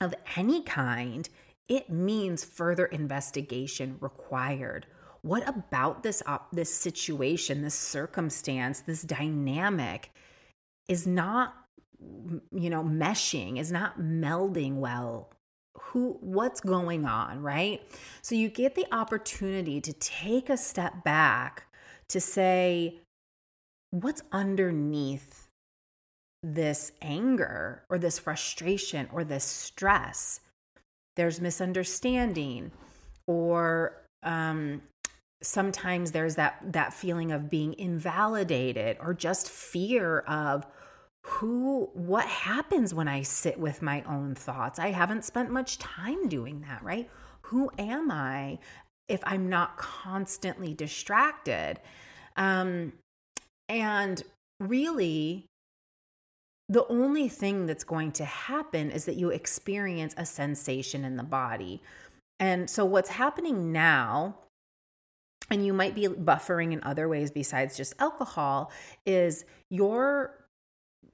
of 0.00 0.14
any 0.36 0.62
kind, 0.62 1.28
it 1.68 1.90
means 1.90 2.44
further 2.44 2.86
investigation 2.86 3.96
required. 4.00 4.86
What 5.22 5.48
about 5.48 6.02
this 6.02 6.22
op- 6.26 6.52
this 6.52 6.72
situation, 6.72 7.62
this 7.62 7.74
circumstance, 7.74 8.80
this 8.80 9.02
dynamic 9.02 10.10
is 10.88 11.06
not 11.06 11.54
you 11.98 12.70
know 12.70 12.84
meshing, 12.84 13.58
is 13.58 13.72
not 13.72 13.98
melding 13.98 14.76
well 14.76 15.30
who 15.78 16.16
what's 16.20 16.60
going 16.60 17.04
on 17.04 17.42
right 17.42 17.82
so 18.22 18.34
you 18.34 18.48
get 18.48 18.74
the 18.74 18.86
opportunity 18.92 19.80
to 19.80 19.92
take 19.94 20.48
a 20.48 20.56
step 20.56 21.04
back 21.04 21.65
to 22.08 22.20
say, 22.20 23.00
what's 23.90 24.22
underneath 24.32 25.48
this 26.42 26.92
anger 27.02 27.82
or 27.88 27.98
this 27.98 28.18
frustration 28.18 29.08
or 29.12 29.24
this 29.24 29.44
stress? 29.44 30.40
There's 31.16 31.40
misunderstanding, 31.40 32.72
or 33.26 34.02
um, 34.22 34.82
sometimes 35.42 36.12
there's 36.12 36.34
that 36.34 36.60
that 36.72 36.92
feeling 36.92 37.32
of 37.32 37.48
being 37.48 37.74
invalidated, 37.78 38.98
or 39.00 39.14
just 39.14 39.48
fear 39.48 40.20
of 40.20 40.66
who 41.22 41.90
what 41.94 42.26
happens 42.26 42.94
when 42.94 43.08
I 43.08 43.22
sit 43.22 43.58
with 43.58 43.82
my 43.82 44.02
own 44.02 44.34
thoughts. 44.34 44.78
I 44.78 44.90
haven't 44.90 45.24
spent 45.24 45.50
much 45.50 45.78
time 45.78 46.28
doing 46.28 46.60
that, 46.68 46.82
right? 46.84 47.10
Who 47.42 47.70
am 47.78 48.10
I? 48.10 48.58
If 49.08 49.20
I'm 49.24 49.48
not 49.48 49.76
constantly 49.76 50.74
distracted. 50.74 51.80
Um, 52.36 52.92
and 53.68 54.22
really, 54.60 55.46
the 56.68 56.86
only 56.88 57.28
thing 57.28 57.66
that's 57.66 57.84
going 57.84 58.12
to 58.12 58.24
happen 58.24 58.90
is 58.90 59.04
that 59.04 59.16
you 59.16 59.30
experience 59.30 60.14
a 60.16 60.26
sensation 60.26 61.04
in 61.04 61.16
the 61.16 61.22
body. 61.22 61.82
And 62.40 62.68
so, 62.68 62.84
what's 62.84 63.10
happening 63.10 63.72
now, 63.72 64.36
and 65.50 65.64
you 65.64 65.72
might 65.72 65.94
be 65.94 66.08
buffering 66.08 66.72
in 66.72 66.82
other 66.82 67.08
ways 67.08 67.30
besides 67.30 67.76
just 67.76 67.94
alcohol, 67.98 68.72
is 69.04 69.44
your 69.70 70.46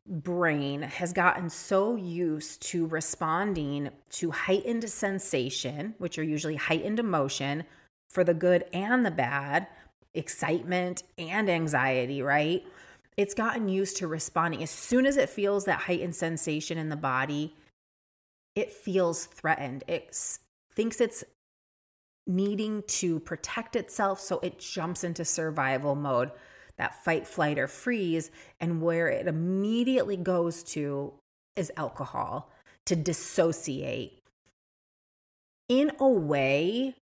brain 0.07 0.83
has 0.83 1.13
gotten 1.13 1.49
so 1.49 1.97
used 1.97 2.61
to 2.63 2.87
responding 2.87 3.91
to 4.11 4.31
heightened 4.31 4.89
sensation, 4.89 5.95
which 5.99 6.19
are 6.19 6.25
usually 6.25 6.57
heightened 6.57 6.99
emotion, 6.99 7.65
for 8.13 8.23
the 8.23 8.35
good 8.35 8.65
and 8.73 9.05
the 9.05 9.11
bad, 9.11 9.67
excitement 10.15 11.03
and 11.17 11.49
anxiety, 11.49 12.23
right? 12.23 12.65
It's 13.17 13.35
gotten 13.35 13.69
used 13.69 13.97
to 13.99 14.07
responding. 14.07 14.63
As 14.63 14.71
soon 14.71 15.07
as 15.07 15.17
it 15.17 15.31
feels 15.31 15.65
that 15.65 15.81
heightened 15.81 16.15
sensation 16.15 16.79
in 16.79 16.91
the 16.91 16.97
body, 16.97 17.55
it 18.55 18.71
feels 18.71 19.25
threatened. 19.25 19.83
It 19.89 20.15
thinks 20.75 21.01
it's 21.01 21.25
needing 22.27 22.83
to 22.87 23.19
protect 23.21 23.77
itself, 23.77 24.21
so 24.21 24.39
it 24.41 24.59
jumps 24.59 25.05
into 25.05 25.25
survival 25.25 25.95
mode, 25.95 26.31
that 26.77 27.03
fight, 27.03 27.27
flight, 27.27 27.59
or 27.59 27.67
freeze. 27.67 28.31
And 28.61 28.83
where 28.83 29.09
it 29.09 29.27
immediately 29.27 30.19
goes 30.19 30.63
to 30.65 31.15
is 31.57 31.73
alcohol 31.79 32.51
to 32.87 32.97
dissociate. 32.97 34.19
In 35.69 35.93
a 35.99 36.09
way, 36.09 36.97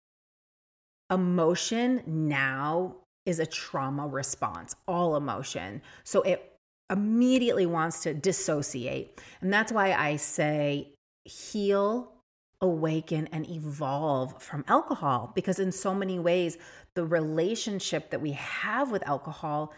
emotion 1.11 2.03
now 2.07 2.97
is 3.27 3.39
a 3.39 3.47
trauma 3.47 4.07
response, 4.07 4.77
all 4.89 5.17
emotion. 5.17 5.83
So 6.05 6.23
it 6.23 6.53
immediately 6.91 7.67
wants 7.67 8.03
to 8.03 8.15
dissociate. 8.15 9.21
And 9.41 9.53
that's 9.53 9.73
why 9.73 9.93
I 9.93 10.17
say 10.17 10.93
heal, 11.25 12.13
awaken, 12.61 13.29
and 13.33 13.49
evolve 13.49 14.43
from 14.43 14.65
alcohol, 14.69 15.33
because 15.35 15.59
in 15.59 15.73
so 15.73 15.95
many 15.95 16.19
ways, 16.19 16.59
the 16.95 17.05
relationship 17.05 18.11
that 18.11 18.21
we 18.21 18.33
have 18.33 18.91
with 18.91 19.07
alcohol 19.07 19.73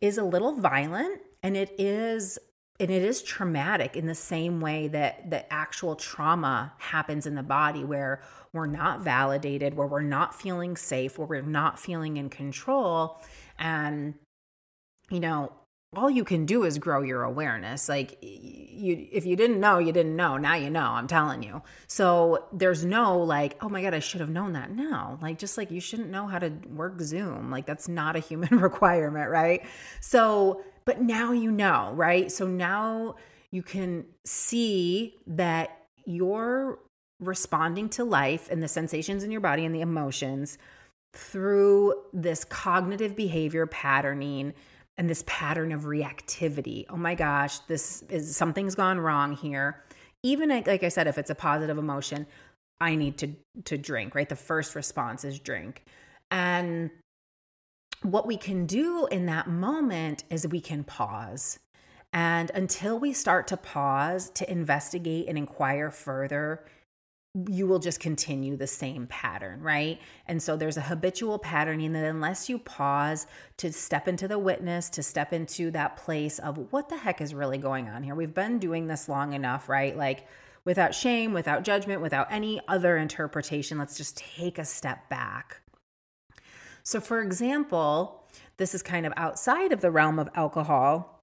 is 0.00 0.18
a 0.18 0.24
little 0.24 0.52
violent 0.52 1.20
and 1.42 1.56
it 1.56 1.74
is 1.78 2.38
and 2.80 2.90
it 2.90 3.04
is 3.04 3.22
traumatic 3.22 3.96
in 3.96 4.06
the 4.06 4.14
same 4.14 4.60
way 4.60 4.88
that 4.88 5.30
the 5.30 5.52
actual 5.52 5.94
trauma 5.94 6.72
happens 6.78 7.24
in 7.24 7.36
the 7.36 7.42
body 7.42 7.84
where 7.84 8.20
we're 8.52 8.66
not 8.66 9.00
validated 9.02 9.74
where 9.74 9.86
we're 9.86 10.00
not 10.00 10.34
feeling 10.34 10.76
safe 10.76 11.18
where 11.18 11.26
we're 11.26 11.42
not 11.42 11.78
feeling 11.78 12.16
in 12.16 12.28
control. 12.30 13.20
And 13.58 14.14
you 15.10 15.20
know 15.20 15.52
all 15.96 16.10
you 16.10 16.24
can 16.24 16.44
do 16.44 16.64
is 16.64 16.78
grow 16.78 17.02
your 17.02 17.22
awareness. 17.22 17.88
Like 17.88 18.18
you 18.20 19.06
if 19.12 19.24
you 19.24 19.36
didn't 19.36 19.60
know 19.60 19.78
you 19.78 19.92
didn't 19.92 20.16
know. 20.16 20.36
Now 20.36 20.56
you 20.56 20.70
know 20.70 20.82
i'm 20.82 21.06
telling 21.06 21.44
you. 21.44 21.62
So 21.86 22.46
there's 22.52 22.84
no 22.84 23.18
like 23.18 23.56
oh 23.62 23.68
my 23.68 23.82
god 23.82 23.94
i 23.94 24.00
should 24.00 24.20
have 24.20 24.30
known 24.30 24.54
that. 24.54 24.72
No. 24.72 25.18
Like 25.22 25.38
just 25.38 25.56
like 25.56 25.70
you 25.70 25.80
shouldn't 25.80 26.10
know 26.10 26.26
how 26.26 26.40
to 26.40 26.50
work 26.74 27.00
zoom. 27.00 27.52
Like 27.52 27.66
that's 27.66 27.86
not 27.86 28.16
a 28.16 28.20
human 28.20 28.58
requirement 28.58 29.30
right? 29.30 29.64
So 30.00 30.64
but 30.86 31.00
now 31.00 31.32
you 31.32 31.50
know, 31.50 31.92
right? 31.94 32.30
So 32.30 32.46
now 32.46 33.16
you 33.50 33.62
can 33.62 34.04
see 34.24 35.16
that 35.26 35.82
you're 36.04 36.78
responding 37.20 37.88
to 37.88 38.04
life 38.04 38.50
and 38.50 38.62
the 38.62 38.68
sensations 38.68 39.22
in 39.22 39.30
your 39.30 39.40
body 39.40 39.64
and 39.64 39.74
the 39.74 39.80
emotions 39.80 40.58
through 41.14 41.94
this 42.12 42.44
cognitive 42.44 43.14
behavior 43.14 43.66
patterning 43.66 44.52
and 44.98 45.08
this 45.08 45.24
pattern 45.26 45.72
of 45.72 45.82
reactivity. 45.82 46.84
Oh 46.90 46.96
my 46.96 47.14
gosh, 47.14 47.60
this 47.60 48.02
is 48.10 48.36
something's 48.36 48.74
gone 48.74 48.98
wrong 48.98 49.34
here. 49.34 49.84
even 50.24 50.48
like 50.48 50.82
I 50.82 50.88
said, 50.88 51.06
if 51.06 51.18
it's 51.18 51.30
a 51.30 51.34
positive 51.34 51.78
emotion, 51.78 52.26
I 52.80 52.96
need 52.96 53.18
to 53.18 53.28
to 53.64 53.78
drink, 53.78 54.14
right? 54.14 54.28
The 54.28 54.36
first 54.36 54.74
response 54.74 55.24
is 55.24 55.38
drink. 55.38 55.84
And 56.30 56.90
what 58.04 58.26
we 58.26 58.36
can 58.36 58.66
do 58.66 59.06
in 59.06 59.26
that 59.26 59.48
moment 59.48 60.24
is 60.28 60.46
we 60.46 60.60
can 60.60 60.84
pause. 60.84 61.58
And 62.12 62.50
until 62.54 62.98
we 62.98 63.12
start 63.14 63.46
to 63.48 63.56
pause 63.56 64.30
to 64.30 64.50
investigate 64.50 65.26
and 65.26 65.38
inquire 65.38 65.90
further, 65.90 66.64
you 67.48 67.66
will 67.66 67.78
just 67.80 67.98
continue 67.98 68.56
the 68.56 68.66
same 68.66 69.06
pattern, 69.08 69.60
right? 69.60 69.98
And 70.28 70.40
so 70.40 70.56
there's 70.56 70.76
a 70.76 70.82
habitual 70.82 71.38
patterning 71.38 71.94
that 71.94 72.04
unless 72.04 72.48
you 72.48 72.58
pause 72.58 73.26
to 73.56 73.72
step 73.72 74.06
into 74.06 74.28
the 74.28 74.38
witness, 74.38 74.90
to 74.90 75.02
step 75.02 75.32
into 75.32 75.70
that 75.72 75.96
place 75.96 76.38
of 76.38 76.72
what 76.72 76.90
the 76.90 76.98
heck 76.98 77.20
is 77.22 77.34
really 77.34 77.58
going 77.58 77.88
on 77.88 78.02
here. 78.02 78.14
We've 78.14 78.34
been 78.34 78.58
doing 78.58 78.86
this 78.86 79.08
long 79.08 79.32
enough, 79.32 79.68
right? 79.68 79.96
Like 79.96 80.28
without 80.64 80.94
shame, 80.94 81.32
without 81.32 81.64
judgment, 81.64 82.02
without 82.02 82.30
any 82.30 82.60
other 82.68 82.98
interpretation. 82.98 83.78
Let's 83.78 83.96
just 83.96 84.18
take 84.18 84.58
a 84.58 84.64
step 84.64 85.08
back. 85.08 85.62
So, 86.84 87.00
for 87.00 87.20
example, 87.20 88.24
this 88.56 88.74
is 88.74 88.82
kind 88.82 89.06
of 89.06 89.12
outside 89.16 89.72
of 89.72 89.80
the 89.80 89.90
realm 89.90 90.18
of 90.18 90.28
alcohol 90.34 91.22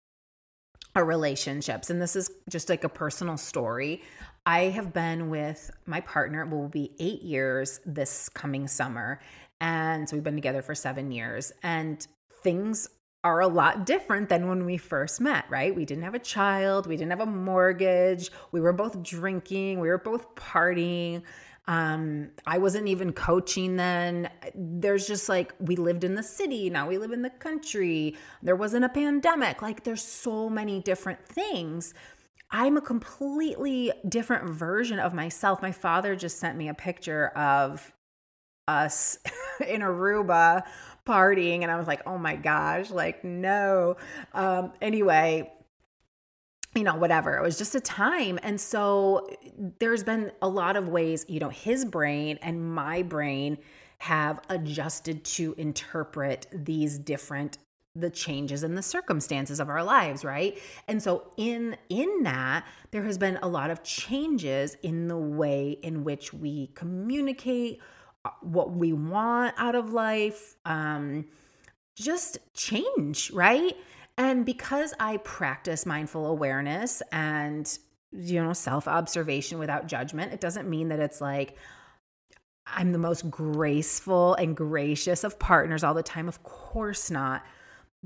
or 0.95 1.05
relationships. 1.05 1.89
And 1.89 2.01
this 2.01 2.15
is 2.15 2.29
just 2.49 2.67
like 2.69 2.83
a 2.83 2.89
personal 2.89 3.37
story. 3.37 4.01
I 4.45 4.63
have 4.63 4.91
been 4.91 5.29
with 5.29 5.71
my 5.85 6.01
partner, 6.01 6.45
will 6.45 6.67
be 6.67 6.91
eight 6.99 7.21
years 7.21 7.79
this 7.85 8.27
coming 8.27 8.67
summer. 8.67 9.21
And 9.61 10.09
so 10.09 10.15
we've 10.15 10.23
been 10.23 10.35
together 10.35 10.61
for 10.61 10.75
seven 10.75 11.11
years. 11.11 11.53
And 11.63 12.05
things 12.43 12.89
are 13.23 13.39
a 13.41 13.47
lot 13.47 13.85
different 13.85 14.29
than 14.29 14.49
when 14.49 14.65
we 14.65 14.77
first 14.77 15.21
met, 15.21 15.45
right? 15.49 15.75
We 15.75 15.85
didn't 15.85 16.03
have 16.03 16.15
a 16.15 16.19
child, 16.19 16.87
we 16.87 16.97
didn't 16.97 17.11
have 17.11 17.19
a 17.21 17.25
mortgage, 17.27 18.31
we 18.51 18.59
were 18.59 18.73
both 18.73 19.03
drinking, 19.03 19.79
we 19.79 19.89
were 19.89 19.99
both 19.99 20.33
partying. 20.33 21.21
Um, 21.67 22.31
I 22.45 22.57
wasn't 22.57 22.87
even 22.87 23.13
coaching 23.13 23.75
then. 23.75 24.29
There's 24.55 25.07
just 25.07 25.29
like 25.29 25.53
we 25.59 25.75
lived 25.75 26.03
in 26.03 26.15
the 26.15 26.23
city, 26.23 26.69
now 26.69 26.87
we 26.87 26.97
live 26.97 27.11
in 27.11 27.21
the 27.21 27.29
country. 27.29 28.15
There 28.41 28.55
wasn't 28.55 28.85
a 28.85 28.89
pandemic. 28.89 29.61
Like 29.61 29.83
there's 29.83 30.03
so 30.03 30.49
many 30.49 30.81
different 30.81 31.25
things 31.25 31.93
I'm 32.51 32.75
a 32.75 32.81
completely 32.81 33.93
different 34.07 34.49
version 34.49 34.99
of 34.99 35.13
myself. 35.13 35.61
My 35.61 35.71
father 35.71 36.15
just 36.15 36.37
sent 36.37 36.57
me 36.57 36.67
a 36.67 36.73
picture 36.73 37.27
of 37.29 37.93
us 38.67 39.17
in 39.67 39.81
Aruba 39.81 40.63
partying, 41.07 41.61
and 41.61 41.71
I 41.71 41.77
was 41.77 41.87
like, 41.87 42.01
oh 42.05 42.17
my 42.17 42.35
gosh, 42.35 42.91
like, 42.91 43.23
no. 43.23 43.95
Um, 44.33 44.73
anyway, 44.81 45.51
you 46.75 46.83
know, 46.83 46.95
whatever. 46.95 47.37
It 47.37 47.41
was 47.41 47.57
just 47.57 47.75
a 47.75 47.81
time. 47.81 48.39
And 48.43 48.59
so 48.59 49.29
there's 49.79 50.03
been 50.03 50.31
a 50.41 50.47
lot 50.47 50.77
of 50.77 50.87
ways, 50.87 51.25
you 51.27 51.39
know, 51.39 51.49
his 51.49 51.83
brain 51.83 52.39
and 52.41 52.73
my 52.73 53.01
brain 53.01 53.57
have 53.99 54.39
adjusted 54.49 55.23
to 55.23 55.53
interpret 55.57 56.47
these 56.51 56.97
different 56.97 57.57
the 57.93 58.09
changes 58.09 58.63
and 58.63 58.77
the 58.77 58.81
circumstances 58.81 59.59
of 59.59 59.67
our 59.67 59.83
lives 59.83 60.23
right 60.23 60.57
and 60.87 61.03
so 61.03 61.29
in 61.35 61.75
in 61.89 62.23
that 62.23 62.65
there 62.91 63.03
has 63.03 63.17
been 63.17 63.37
a 63.43 63.47
lot 63.47 63.69
of 63.69 63.83
changes 63.83 64.77
in 64.81 65.09
the 65.09 65.17
way 65.17 65.71
in 65.83 66.05
which 66.05 66.33
we 66.33 66.67
communicate 66.67 67.81
uh, 68.23 68.29
what 68.39 68.71
we 68.71 68.93
want 68.93 69.53
out 69.57 69.75
of 69.75 69.91
life 69.91 70.55
um 70.63 71.25
just 71.95 72.37
change 72.53 73.29
right 73.31 73.75
and 74.17 74.45
because 74.45 74.93
i 74.99 75.17
practice 75.17 75.85
mindful 75.85 76.25
awareness 76.25 77.01
and 77.11 77.79
you 78.11 78.41
know 78.41 78.53
self 78.53 78.87
observation 78.87 79.59
without 79.59 79.87
judgment 79.87 80.33
it 80.33 80.41
doesn't 80.41 80.69
mean 80.69 80.89
that 80.89 80.99
it's 80.99 81.21
like 81.21 81.57
I'm 82.73 82.91
the 82.91 82.97
most 82.97 83.29
graceful 83.29 84.35
and 84.35 84.55
gracious 84.55 85.23
of 85.23 85.39
partners 85.39 85.83
all 85.83 85.93
the 85.93 86.03
time. 86.03 86.27
Of 86.27 86.43
course 86.43 87.11
not. 87.11 87.43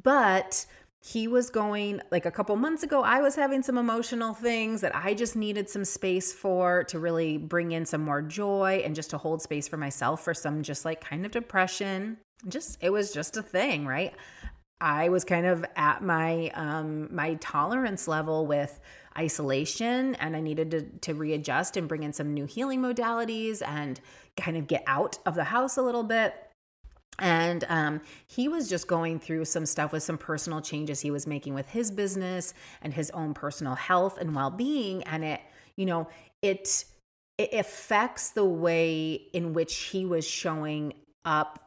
But 0.01 0.65
he 1.05 1.27
was 1.27 1.51
going 1.51 2.01
like 2.11 2.25
a 2.25 2.31
couple 2.31 2.55
months 2.55 2.81
ago 2.81 3.03
i 3.03 3.21
was 3.21 3.35
having 3.35 3.61
some 3.61 3.77
emotional 3.77 4.33
things 4.33 4.81
that 4.81 4.95
i 4.95 5.13
just 5.13 5.35
needed 5.35 5.69
some 5.69 5.85
space 5.85 6.33
for 6.33 6.83
to 6.83 6.97
really 6.97 7.37
bring 7.37 7.73
in 7.73 7.85
some 7.85 8.01
more 8.01 8.23
joy 8.23 8.81
and 8.83 8.95
just 8.95 9.11
to 9.11 9.17
hold 9.17 9.39
space 9.39 9.67
for 9.67 9.77
myself 9.77 10.23
for 10.23 10.33
some 10.33 10.63
just 10.63 10.83
like 10.83 11.01
kind 11.01 11.23
of 11.23 11.31
depression 11.31 12.17
just 12.47 12.77
it 12.81 12.89
was 12.89 13.13
just 13.13 13.37
a 13.37 13.43
thing 13.43 13.85
right 13.85 14.15
i 14.81 15.09
was 15.09 15.23
kind 15.23 15.45
of 15.45 15.65
at 15.75 16.03
my 16.03 16.49
um 16.55 17.13
my 17.13 17.35
tolerance 17.35 18.07
level 18.07 18.45
with 18.45 18.79
isolation 19.17 20.15
and 20.15 20.35
i 20.35 20.41
needed 20.41 20.71
to 20.71 20.81
to 20.99 21.13
readjust 21.13 21.77
and 21.77 21.87
bring 21.87 22.03
in 22.03 22.11
some 22.11 22.33
new 22.33 22.45
healing 22.45 22.81
modalities 22.81 23.61
and 23.65 23.99
kind 24.37 24.57
of 24.57 24.67
get 24.67 24.83
out 24.87 25.17
of 25.25 25.35
the 25.35 25.43
house 25.43 25.77
a 25.77 25.81
little 25.81 26.03
bit. 26.03 26.35
And 27.17 27.63
um, 27.69 28.01
he 28.27 28.49
was 28.49 28.67
just 28.67 28.87
going 28.87 29.19
through 29.19 29.45
some 29.45 29.65
stuff 29.65 29.93
with 29.93 30.03
some 30.03 30.17
personal 30.17 30.59
changes 30.59 30.99
he 30.99 31.11
was 31.11 31.25
making 31.25 31.53
with 31.53 31.69
his 31.69 31.89
business 31.89 32.53
and 32.81 32.93
his 32.93 33.09
own 33.11 33.33
personal 33.33 33.75
health 33.75 34.17
and 34.17 34.35
well-being 34.35 35.01
and 35.03 35.23
it 35.23 35.39
you 35.77 35.85
know 35.85 36.09
it 36.41 36.83
it 37.37 37.53
affects 37.53 38.31
the 38.31 38.43
way 38.43 39.13
in 39.31 39.53
which 39.53 39.75
he 39.75 40.05
was 40.05 40.27
showing 40.27 40.91
up 41.23 41.64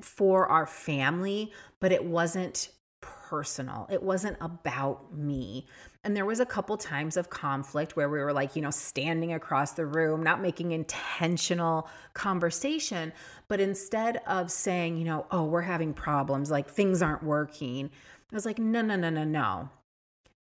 for 0.00 0.46
our 0.46 0.66
family 0.66 1.52
but 1.80 1.92
it 1.92 2.04
wasn't 2.04 2.70
personal 3.00 3.86
it 3.90 4.02
wasn't 4.02 4.36
about 4.40 5.14
me 5.16 5.66
and 6.04 6.16
there 6.16 6.26
was 6.26 6.40
a 6.40 6.46
couple 6.46 6.76
times 6.76 7.16
of 7.16 7.30
conflict 7.30 7.94
where 7.94 8.08
we 8.08 8.18
were 8.18 8.32
like, 8.32 8.56
you 8.56 8.62
know, 8.62 8.72
standing 8.72 9.32
across 9.32 9.72
the 9.72 9.86
room, 9.86 10.20
not 10.20 10.40
making 10.40 10.72
intentional 10.72 11.88
conversation, 12.12 13.12
but 13.46 13.60
instead 13.60 14.20
of 14.26 14.50
saying, 14.50 14.96
you 14.96 15.04
know, 15.04 15.26
oh, 15.30 15.44
we're 15.44 15.62
having 15.62 15.94
problems, 15.94 16.50
like 16.50 16.68
things 16.68 17.02
aren't 17.02 17.22
working, 17.22 17.88
I 18.32 18.34
was 18.34 18.44
like, 18.44 18.58
no, 18.58 18.82
no, 18.82 18.96
no, 18.96 19.10
no, 19.10 19.22
no. 19.22 19.68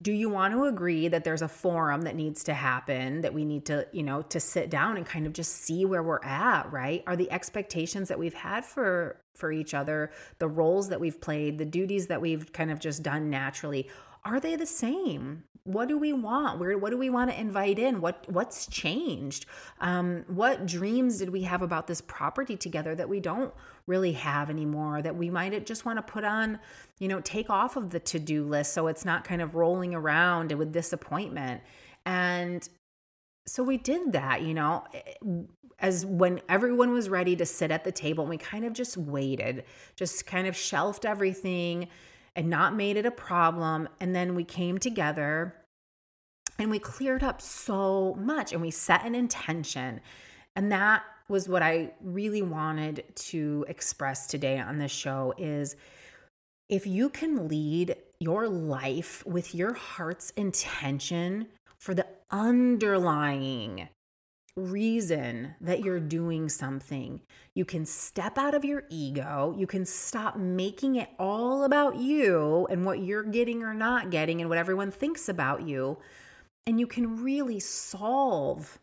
Do 0.01 0.11
you 0.11 0.29
want 0.29 0.53
to 0.53 0.65
agree 0.65 1.07
that 1.07 1.23
there's 1.23 1.41
a 1.41 1.47
forum 1.47 2.01
that 2.01 2.15
needs 2.15 2.43
to 2.45 2.53
happen, 2.53 3.21
that 3.21 3.33
we 3.33 3.45
need 3.45 3.65
to, 3.67 3.87
you 3.93 4.03
know, 4.03 4.23
to 4.23 4.39
sit 4.41 4.69
down 4.69 4.97
and 4.97 5.05
kind 5.05 5.25
of 5.25 5.31
just 5.31 5.53
see 5.53 5.85
where 5.85 6.03
we're 6.03 6.23
at, 6.23 6.71
right? 6.71 7.01
Are 7.07 7.15
the 7.15 7.31
expectations 7.31 8.09
that 8.09 8.19
we've 8.19 8.33
had 8.33 8.65
for 8.65 9.21
for 9.35 9.51
each 9.51 9.73
other, 9.73 10.11
the 10.39 10.47
roles 10.47 10.89
that 10.89 10.99
we've 10.99 11.19
played, 11.19 11.57
the 11.57 11.65
duties 11.65 12.07
that 12.07 12.21
we've 12.21 12.51
kind 12.53 12.71
of 12.71 12.79
just 12.79 13.03
done 13.03 13.29
naturally, 13.29 13.89
are 14.25 14.39
they 14.39 14.55
the 14.55 14.65
same? 14.65 15.43
What 15.63 15.87
do 15.87 15.97
we 15.97 16.13
want? 16.13 16.59
Where 16.59 16.77
what 16.77 16.91
do 16.91 16.97
we 16.97 17.09
want 17.09 17.31
to 17.31 17.39
invite 17.39 17.79
in? 17.79 18.01
What 18.01 18.25
what's 18.29 18.67
changed? 18.67 19.45
Um, 19.79 20.23
what 20.27 20.65
dreams 20.65 21.17
did 21.17 21.29
we 21.29 21.41
have 21.43 21.61
about 21.61 21.87
this 21.87 22.01
property 22.01 22.55
together 22.55 22.93
that 22.95 23.09
we 23.09 23.19
don't 23.19 23.53
really 23.87 24.13
have 24.13 24.49
anymore? 24.49 25.01
That 25.01 25.15
we 25.15 25.29
might 25.29 25.65
just 25.65 25.85
want 25.85 25.97
to 25.97 26.03
put 26.03 26.23
on, 26.23 26.59
you 26.99 27.07
know, 27.07 27.19
take 27.21 27.49
off 27.49 27.77
of 27.77 27.89
the 27.89 27.99
to 28.01 28.19
do 28.19 28.43
list 28.43 28.73
so 28.73 28.87
it's 28.87 29.05
not 29.05 29.23
kind 29.23 29.41
of 29.41 29.55
rolling 29.55 29.95
around 29.95 30.51
with 30.51 30.71
disappointment. 30.71 31.61
And 32.05 32.67
so 33.47 33.63
we 33.63 33.77
did 33.77 34.13
that, 34.13 34.43
you 34.43 34.53
know, 34.53 34.83
as 35.79 36.05
when 36.05 36.41
everyone 36.47 36.91
was 36.91 37.09
ready 37.09 37.35
to 37.35 37.45
sit 37.45 37.71
at 37.71 37.83
the 37.83 37.91
table, 37.91 38.23
and 38.23 38.29
we 38.29 38.37
kind 38.37 38.65
of 38.65 38.73
just 38.73 38.97
waited, 38.97 39.65
just 39.95 40.25
kind 40.25 40.47
of 40.47 40.55
shelved 40.55 41.05
everything 41.05 41.87
and 42.35 42.49
not 42.49 42.75
made 42.75 42.97
it 42.97 43.05
a 43.05 43.11
problem. 43.11 43.87
And 43.99 44.15
then 44.15 44.35
we 44.35 44.43
came 44.43 44.77
together 44.77 45.55
and 46.57 46.69
we 46.69 46.79
cleared 46.79 47.23
up 47.23 47.41
so 47.41 48.15
much 48.19 48.53
and 48.53 48.61
we 48.61 48.71
set 48.71 49.05
an 49.05 49.15
intention. 49.15 50.01
And 50.55 50.71
that 50.71 51.03
was 51.27 51.49
what 51.49 51.63
I 51.63 51.93
really 52.01 52.41
wanted 52.41 53.03
to 53.15 53.65
express 53.67 54.27
today 54.27 54.59
on 54.59 54.77
this 54.77 54.91
show 54.91 55.33
is 55.37 55.75
if 56.69 56.85
you 56.87 57.09
can 57.09 57.47
lead 57.47 57.95
your 58.19 58.47
life 58.47 59.25
with 59.25 59.53
your 59.53 59.73
heart's 59.73 60.31
intention 60.31 61.47
for 61.77 61.93
the 61.93 62.07
underlying 62.31 63.87
reason 64.57 65.53
that 65.59 65.83
you're 65.83 65.99
doing 65.99 66.47
something. 66.47 67.21
You 67.53 67.65
can 67.65 67.85
step 67.85 68.37
out 68.37 68.55
of 68.55 68.63
your 68.63 68.83
ego. 68.89 69.53
You 69.57 69.67
can 69.67 69.85
stop 69.85 70.37
making 70.37 70.95
it 70.95 71.09
all 71.19 71.63
about 71.63 71.97
you 71.97 72.65
and 72.69 72.85
what 72.85 72.99
you're 72.99 73.23
getting 73.23 73.63
or 73.63 73.73
not 73.73 74.11
getting 74.11 74.39
and 74.39 74.49
what 74.49 74.57
everyone 74.57 74.91
thinks 74.91 75.27
about 75.27 75.67
you. 75.67 75.97
And 76.65 76.79
you 76.79 76.87
can 76.87 77.21
really 77.21 77.59
solve 77.59 78.79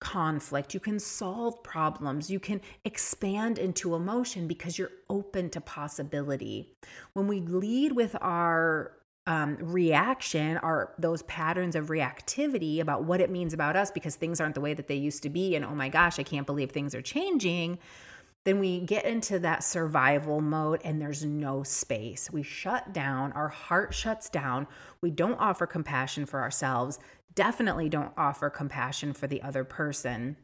conflict. 0.00 0.74
You 0.74 0.80
can 0.80 0.98
solve 0.98 1.62
problems. 1.62 2.30
You 2.30 2.40
can 2.40 2.60
expand 2.84 3.58
into 3.58 3.94
emotion 3.94 4.46
because 4.46 4.78
you're 4.78 4.90
open 5.08 5.50
to 5.50 5.60
possibility. 5.60 6.72
When 7.14 7.26
we 7.26 7.40
lead 7.40 7.92
with 7.92 8.16
our 8.20 8.92
um, 9.26 9.56
reaction 9.60 10.56
are 10.58 10.92
those 10.98 11.22
patterns 11.22 11.74
of 11.74 11.86
reactivity 11.86 12.80
about 12.80 13.04
what 13.04 13.20
it 13.20 13.30
means 13.30 13.52
about 13.52 13.74
us 13.76 13.90
because 13.90 14.14
things 14.14 14.40
aren't 14.40 14.54
the 14.54 14.60
way 14.60 14.74
that 14.74 14.86
they 14.86 14.94
used 14.94 15.22
to 15.24 15.30
be. 15.30 15.56
And 15.56 15.64
oh 15.64 15.74
my 15.74 15.88
gosh, 15.88 16.18
I 16.18 16.22
can't 16.22 16.46
believe 16.46 16.70
things 16.70 16.94
are 16.94 17.02
changing. 17.02 17.78
Then 18.44 18.60
we 18.60 18.78
get 18.78 19.04
into 19.04 19.40
that 19.40 19.64
survival 19.64 20.40
mode 20.40 20.80
and 20.84 21.02
there's 21.02 21.24
no 21.24 21.64
space. 21.64 22.30
We 22.30 22.44
shut 22.44 22.92
down, 22.92 23.32
our 23.32 23.48
heart 23.48 23.92
shuts 23.92 24.30
down. 24.30 24.68
We 25.00 25.10
don't 25.10 25.40
offer 25.40 25.66
compassion 25.66 26.26
for 26.26 26.40
ourselves. 26.40 27.00
definitely 27.34 27.88
don't 27.88 28.12
offer 28.16 28.48
compassion 28.48 29.12
for 29.12 29.26
the 29.26 29.42
other 29.42 29.62
person 29.62 30.36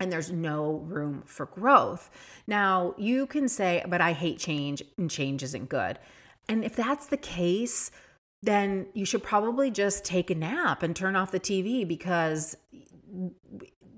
and 0.00 0.12
there's 0.12 0.30
no 0.30 0.84
room 0.86 1.22
for 1.24 1.46
growth. 1.46 2.10
Now, 2.46 2.94
you 2.98 3.26
can 3.26 3.48
say, 3.48 3.82
but 3.86 4.00
I 4.00 4.12
hate 4.12 4.38
change 4.38 4.82
and 4.98 5.10
change 5.10 5.42
isn't 5.42 5.68
good. 5.68 5.98
And 6.48 6.64
if 6.64 6.76
that's 6.76 7.06
the 7.06 7.16
case, 7.16 7.90
then 8.42 8.86
you 8.92 9.04
should 9.04 9.22
probably 9.22 9.70
just 9.70 10.04
take 10.04 10.30
a 10.30 10.34
nap 10.34 10.82
and 10.82 10.94
turn 10.94 11.16
off 11.16 11.30
the 11.32 11.40
TV 11.40 11.86
because 11.86 12.56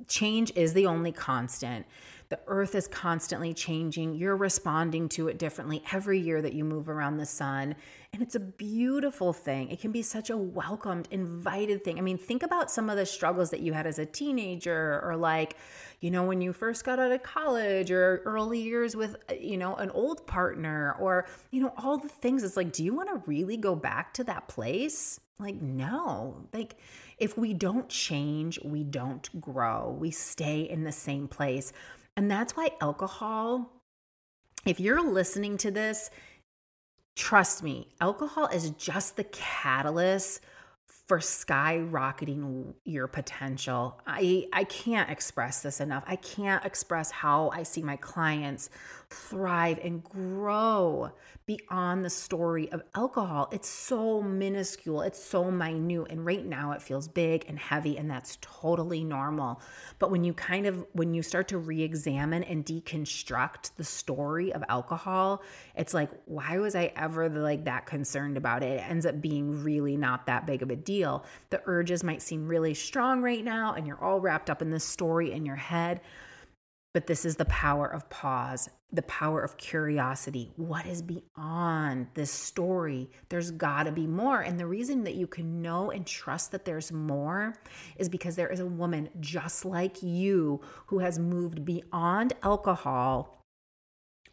change 0.06 0.52
is 0.54 0.72
the 0.72 0.86
only 0.86 1.12
constant. 1.12 1.86
The 2.28 2.40
earth 2.46 2.74
is 2.74 2.88
constantly 2.88 3.54
changing. 3.54 4.14
You're 4.14 4.36
responding 4.36 5.08
to 5.10 5.28
it 5.28 5.38
differently 5.38 5.82
every 5.92 6.18
year 6.18 6.42
that 6.42 6.54
you 6.54 6.64
move 6.64 6.88
around 6.88 7.18
the 7.18 7.26
sun. 7.26 7.76
And 8.16 8.22
it's 8.22 8.34
a 8.34 8.40
beautiful 8.40 9.34
thing. 9.34 9.68
It 9.68 9.78
can 9.78 9.92
be 9.92 10.00
such 10.00 10.30
a 10.30 10.38
welcomed, 10.38 11.06
invited 11.10 11.84
thing. 11.84 11.98
I 11.98 12.00
mean, 12.00 12.16
think 12.16 12.42
about 12.42 12.70
some 12.70 12.88
of 12.88 12.96
the 12.96 13.04
struggles 13.04 13.50
that 13.50 13.60
you 13.60 13.74
had 13.74 13.86
as 13.86 13.98
a 13.98 14.06
teenager 14.06 15.02
or 15.04 15.18
like, 15.18 15.58
you 16.00 16.10
know, 16.10 16.22
when 16.24 16.40
you 16.40 16.54
first 16.54 16.82
got 16.82 16.98
out 16.98 17.12
of 17.12 17.22
college 17.22 17.90
or 17.90 18.22
early 18.24 18.58
years 18.58 18.96
with, 18.96 19.16
uh, 19.30 19.34
you 19.38 19.58
know, 19.58 19.74
an 19.74 19.90
old 19.90 20.26
partner 20.26 20.96
or, 20.98 21.26
you 21.50 21.60
know, 21.60 21.74
all 21.76 21.98
the 21.98 22.08
things. 22.08 22.42
It's 22.42 22.56
like, 22.56 22.72
do 22.72 22.82
you 22.82 22.94
want 22.94 23.10
to 23.10 23.22
really 23.26 23.58
go 23.58 23.74
back 23.74 24.14
to 24.14 24.24
that 24.24 24.48
place? 24.48 25.20
Like, 25.38 25.60
no. 25.60 26.48
Like, 26.54 26.76
if 27.18 27.36
we 27.36 27.52
don't 27.52 27.90
change, 27.90 28.58
we 28.64 28.82
don't 28.82 29.28
grow. 29.42 29.94
We 30.00 30.10
stay 30.10 30.62
in 30.62 30.84
the 30.84 30.92
same 30.92 31.28
place. 31.28 31.70
And 32.16 32.30
that's 32.30 32.56
why 32.56 32.70
alcohol, 32.80 33.72
if 34.64 34.80
you're 34.80 35.02
listening 35.02 35.58
to 35.58 35.70
this, 35.70 36.08
trust 37.16 37.62
me, 37.62 37.88
alcohol 38.00 38.46
is 38.48 38.70
just 38.70 39.16
the 39.16 39.24
catalyst 39.24 40.40
for 41.06 41.18
skyrocketing 41.18 42.74
your 42.84 43.06
potential. 43.06 44.00
I 44.06 44.48
I 44.52 44.64
can't 44.64 45.08
express 45.08 45.62
this 45.62 45.80
enough. 45.80 46.02
I 46.06 46.16
can't 46.16 46.64
express 46.64 47.10
how 47.12 47.50
I 47.50 47.62
see 47.62 47.82
my 47.82 47.96
clients 47.96 48.70
thrive 49.08 49.78
and 49.84 50.02
grow 50.02 51.12
beyond 51.46 52.04
the 52.04 52.10
story 52.10 52.70
of 52.72 52.82
alcohol. 52.96 53.48
It's 53.52 53.68
so 53.68 54.20
minuscule, 54.20 55.02
it's 55.02 55.22
so 55.22 55.48
minute 55.48 56.08
and 56.10 56.26
right 56.26 56.44
now 56.44 56.72
it 56.72 56.82
feels 56.82 57.06
big 57.06 57.44
and 57.46 57.56
heavy 57.56 57.96
and 57.96 58.10
that's 58.10 58.36
totally 58.40 59.04
normal. 59.04 59.60
But 60.00 60.10
when 60.10 60.24
you 60.24 60.34
kind 60.34 60.66
of 60.66 60.84
when 60.92 61.14
you 61.14 61.22
start 61.22 61.46
to 61.48 61.58
re-examine 61.58 62.42
and 62.42 62.66
deconstruct 62.66 63.76
the 63.76 63.84
story 63.84 64.52
of 64.52 64.64
alcohol, 64.68 65.42
it's 65.76 65.94
like 65.94 66.10
why 66.24 66.58
was 66.58 66.74
I 66.74 66.92
ever 66.96 67.28
like 67.28 67.64
that 67.66 67.86
concerned 67.86 68.36
about 68.36 68.64
it? 68.64 68.80
It 68.80 68.90
ends 68.90 69.06
up 69.06 69.20
being 69.20 69.62
really 69.62 69.96
not 69.96 70.26
that 70.26 70.46
big 70.46 70.62
of 70.62 70.70
a 70.70 70.76
deal. 70.76 70.95
The 71.00 71.62
urges 71.66 72.02
might 72.04 72.22
seem 72.22 72.48
really 72.48 72.74
strong 72.74 73.22
right 73.22 73.44
now 73.44 73.74
and 73.74 73.86
you're 73.86 74.02
all 74.02 74.20
wrapped 74.20 74.50
up 74.50 74.62
in 74.62 74.70
this 74.70 74.84
story 74.84 75.32
in 75.32 75.44
your 75.44 75.56
head. 75.56 76.00
But 76.94 77.06
this 77.06 77.26
is 77.26 77.36
the 77.36 77.44
power 77.44 77.86
of 77.86 78.08
pause, 78.08 78.70
the 78.90 79.02
power 79.02 79.42
of 79.42 79.58
curiosity. 79.58 80.50
What 80.56 80.86
is 80.86 81.02
beyond 81.02 82.06
this 82.14 82.30
story? 82.30 83.10
There's 83.28 83.50
got 83.50 83.82
to 83.82 83.92
be 83.92 84.06
more. 84.06 84.40
And 84.40 84.58
the 84.58 84.66
reason 84.66 85.04
that 85.04 85.14
you 85.14 85.26
can 85.26 85.60
know 85.60 85.90
and 85.90 86.06
trust 86.06 86.52
that 86.52 86.64
there's 86.64 86.90
more 86.90 87.54
is 87.98 88.08
because 88.08 88.34
there 88.34 88.48
is 88.48 88.60
a 88.60 88.66
woman 88.66 89.10
just 89.20 89.66
like 89.66 90.02
you 90.02 90.62
who 90.86 91.00
has 91.00 91.18
moved 91.18 91.66
beyond 91.66 92.32
alcohol 92.42 93.35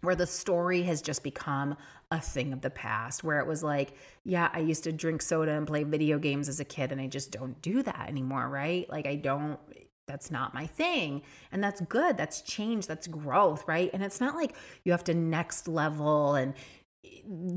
where 0.03 0.15
the 0.15 0.27
story 0.27 0.83
has 0.83 1.01
just 1.01 1.23
become 1.23 1.75
a 2.11 2.19
thing 2.19 2.53
of 2.53 2.61
the 2.61 2.69
past, 2.69 3.23
where 3.23 3.39
it 3.39 3.47
was 3.47 3.63
like, 3.63 3.93
yeah, 4.23 4.49
I 4.53 4.59
used 4.59 4.83
to 4.83 4.91
drink 4.91 5.21
soda 5.21 5.51
and 5.53 5.65
play 5.65 5.83
video 5.83 6.19
games 6.19 6.47
as 6.47 6.59
a 6.59 6.65
kid, 6.65 6.91
and 6.91 7.01
I 7.01 7.07
just 7.07 7.31
don't 7.31 7.59
do 7.61 7.81
that 7.83 8.05
anymore, 8.07 8.47
right? 8.49 8.87
Like, 8.89 9.07
I 9.07 9.15
don't, 9.15 9.59
that's 10.05 10.29
not 10.29 10.53
my 10.53 10.67
thing. 10.67 11.21
And 11.51 11.63
that's 11.63 11.81
good. 11.81 12.17
That's 12.17 12.41
change. 12.41 12.87
That's 12.87 13.07
growth, 13.07 13.63
right? 13.67 13.89
And 13.93 14.03
it's 14.03 14.19
not 14.19 14.35
like 14.35 14.55
you 14.83 14.91
have 14.91 15.05
to 15.05 15.13
next 15.13 15.67
level 15.67 16.35
and 16.35 16.53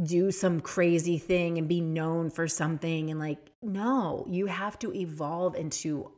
do 0.04 0.30
some 0.30 0.60
crazy 0.60 1.18
thing 1.18 1.58
and 1.58 1.68
be 1.68 1.80
known 1.80 2.30
for 2.30 2.46
something. 2.46 3.10
And 3.10 3.18
like, 3.18 3.50
no, 3.62 4.24
you 4.28 4.46
have 4.46 4.78
to 4.78 4.94
evolve 4.94 5.56
into 5.56 6.12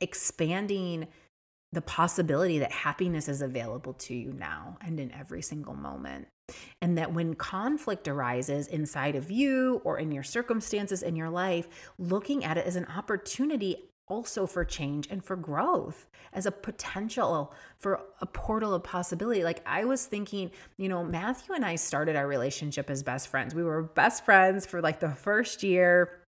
expanding 0.00 1.08
the 1.72 1.82
possibility 1.82 2.58
that 2.58 2.72
happiness 2.72 3.28
is 3.28 3.42
available 3.42 3.92
to 3.94 4.14
you 4.14 4.32
now 4.32 4.76
and 4.84 4.98
in 4.98 5.12
every 5.12 5.42
single 5.42 5.74
moment. 5.74 6.26
And 6.82 6.98
that 6.98 7.12
when 7.12 7.34
conflict 7.34 8.08
arises 8.08 8.66
inside 8.66 9.14
of 9.14 9.30
you 9.30 9.80
or 9.84 9.98
in 9.98 10.10
your 10.10 10.24
circumstances 10.24 11.02
in 11.02 11.14
your 11.14 11.30
life, 11.30 11.68
looking 11.98 12.44
at 12.44 12.58
it 12.58 12.66
as 12.66 12.74
an 12.74 12.86
opportunity 12.86 13.90
also 14.10 14.44
for 14.46 14.64
change 14.64 15.06
and 15.08 15.24
for 15.24 15.36
growth 15.36 16.08
as 16.32 16.44
a 16.44 16.50
potential 16.50 17.54
for 17.78 18.00
a 18.20 18.26
portal 18.26 18.74
of 18.74 18.82
possibility. 18.82 19.44
Like 19.44 19.62
I 19.64 19.84
was 19.84 20.04
thinking, 20.04 20.50
you 20.76 20.88
know, 20.88 21.04
Matthew 21.04 21.54
and 21.54 21.64
I 21.64 21.76
started 21.76 22.16
our 22.16 22.26
relationship 22.26 22.90
as 22.90 23.04
best 23.04 23.28
friends. 23.28 23.54
We 23.54 23.62
were 23.62 23.82
best 23.82 24.24
friends 24.24 24.66
for 24.66 24.82
like 24.82 24.98
the 24.98 25.10
first 25.10 25.62
year. 25.62 26.20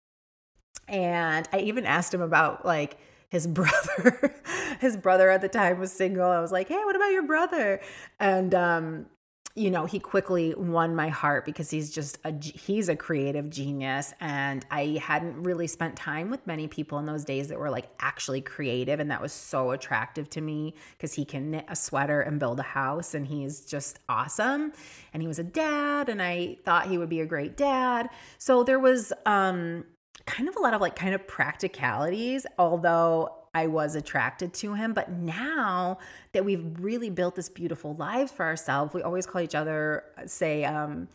And 0.87 1.49
I 1.53 1.59
even 1.61 1.85
asked 1.85 2.15
him 2.15 2.23
about 2.23 2.65
like 2.65 2.97
his 3.33 3.47
brother. 3.59 4.35
his 4.79 4.97
brother 4.97 5.31
at 5.31 5.41
the 5.41 5.49
time 5.49 5.81
was 5.81 5.91
single. 5.91 6.29
I 6.29 6.41
was 6.41 6.53
like, 6.53 6.69
"Hey, 6.69 6.85
what 6.85 6.95
about 6.95 7.11
your 7.11 7.27
brother?" 7.27 7.81
And 8.21 8.55
um 8.55 9.07
you 9.55 9.71
know, 9.71 9.85
he 9.85 9.99
quickly 9.99 10.55
won 10.55 10.97
my 10.97 11.11
heart 11.11 11.45
because 11.45 11.69
he's 11.69 11.91
just 11.91 12.19
a 12.25 12.33
he's 12.41 12.89
a 12.89 12.97
creative 12.97 13.51
genius 13.51 14.15
and 14.19 14.65
I 14.71 14.99
hadn't 15.03 15.43
really 15.43 15.67
spent 15.67 15.95
time 15.95 16.31
with 16.31 16.47
many 16.47 16.69
people 16.69 16.99
in 16.99 17.05
those 17.05 17.25
days 17.25 17.49
that 17.49 17.59
were 17.59 17.69
like 17.69 17.91
actually 18.01 18.41
creative 18.41 18.99
and 18.99 19.11
that 19.11 19.21
was 19.21 19.33
so 19.33 19.73
attractive 19.73 20.31
to 20.31 20.41
me 20.41 20.75
because 20.97 21.13
he 21.13 21.27
can 21.27 21.51
knit 21.51 21.67
a 21.69 21.77
sweater 21.77 22.23
and 22.23 22.41
build 22.41 22.61
a 22.61 22.63
house 22.63 23.13
and 23.13 23.27
he's 23.27 23.67
just 23.67 23.99
awesome 24.09 24.73
and 25.13 25.23
he 25.23 25.29
was 25.29 25.39
a 25.39 25.45
dad 25.45 26.09
and 26.09 26.23
I 26.23 26.57
thought 26.65 26.87
he 26.87 26.97
would 26.97 27.11
be 27.11 27.21
a 27.21 27.27
great 27.27 27.55
dad. 27.55 28.09
So 28.39 28.65
there 28.65 28.81
was 28.81 29.13
um 29.27 29.85
kind 30.27 30.49
of 30.49 30.57
a 30.57 30.61
lot 30.61 30.75
of 30.75 30.81
like 30.81 30.95
kind 30.95 31.15
of 31.15 31.27
practicalities 31.27 32.47
although 32.59 33.43
I 33.55 33.67
was 33.67 33.95
attracted 33.95 34.55
to 34.55 34.75
him. 34.75 34.95
But 34.95 35.11
now 35.11 35.99
that 36.33 36.45
we've 36.45 36.65
really 36.79 37.11
built 37.11 37.35
this 37.35 37.49
beautiful 37.49 37.95
lives 37.95 38.33
for 38.33 38.47
ourselves, 38.47 38.95
we 38.95 39.03
always 39.03 39.27
call 39.27 39.43
each 39.43 39.55
other, 39.55 40.05
say, 40.27 40.65
um, 40.65 41.09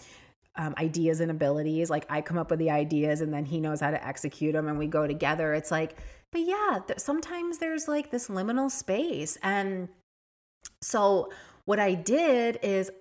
um, 0.56 0.74
ideas 0.78 1.20
and 1.20 1.32
abilities. 1.32 1.90
Like 1.90 2.06
I 2.10 2.22
come 2.22 2.38
up 2.38 2.50
with 2.50 2.60
the 2.60 2.72
ideas 2.72 3.22
and 3.22 3.34
then 3.34 3.46
he 3.46 3.60
knows 3.60 3.80
how 3.80 3.92
to 3.92 4.08
execute 4.08 4.54
them 4.54 4.68
and 4.68 4.78
we 4.78 4.88
go 4.88 5.08
together. 5.08 5.54
It's 5.54 5.72
like, 5.72 5.98
but 6.32 6.42
yeah, 6.42 6.80
th- 6.86 7.00
sometimes 7.00 7.60
there's 7.60 7.88
like 7.88 8.12
this 8.12 8.28
liminal 8.28 8.70
space. 8.70 9.38
And 9.42 9.90
so 10.82 11.32
what 11.66 11.80
I 11.80 11.94
did 11.94 12.60
is 12.62 12.92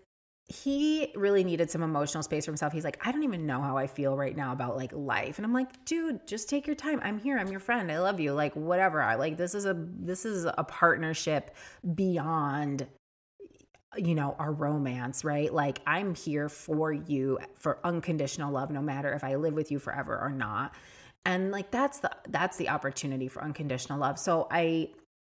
he 0.49 1.13
really 1.17 1.43
needed 1.43 1.71
some 1.71 1.83
emotional 1.83 2.23
space 2.23 2.45
for 2.45 2.53
himself. 2.53 2.73
He's 2.73 2.85
like, 2.85 3.05
I 3.05 3.11
don't 3.11 3.25
even 3.25 3.47
know 3.47 3.61
how 3.61 3.77
I 3.77 3.89
feel 3.89 4.17
right 4.17 4.37
now 4.37 4.53
about 4.53 4.77
like 4.77 4.93
life. 4.93 5.39
And 5.39 5.45
I'm 5.45 5.53
like, 5.53 5.85
dude, 5.85 6.25
just 6.27 6.49
take 6.49 6.69
your 6.69 6.77
time. 6.77 7.01
I'm 7.03 7.19
here. 7.19 7.37
I'm 7.37 7.49
your 7.49 7.59
friend. 7.59 7.91
I 7.91 7.99
love 7.99 8.21
you. 8.21 8.33
Like 8.33 8.55
whatever. 8.55 9.03
I 9.03 9.17
like 9.17 9.37
this 9.37 9.55
is 9.55 9.67
a 9.67 9.75
this 9.77 10.25
is 10.25 10.45
a 10.45 10.65
partnership 10.65 11.57
beyond 11.95 12.87
you 13.97 14.15
know, 14.15 14.37
our 14.39 14.53
romance, 14.53 15.25
right? 15.25 15.53
Like 15.53 15.81
I'm 15.87 16.15
here 16.15 16.49
for 16.49 16.93
you 16.93 17.39
for 17.55 17.79
unconditional 17.83 18.53
love 18.53 18.71
no 18.71 18.83
matter 18.83 19.13
if 19.15 19.25
I 19.25 19.37
live 19.37 19.55
with 19.55 19.71
you 19.71 19.79
forever 19.79 20.19
or 20.19 20.31
not. 20.31 20.75
And 21.25 21.51
like 21.51 21.71
that's 21.71 21.99
the 22.01 22.11
that's 22.29 22.57
the 22.57 22.69
opportunity 22.69 23.29
for 23.29 23.43
unconditional 23.43 23.99
love. 23.99 24.19
So 24.19 24.47
I 24.51 24.91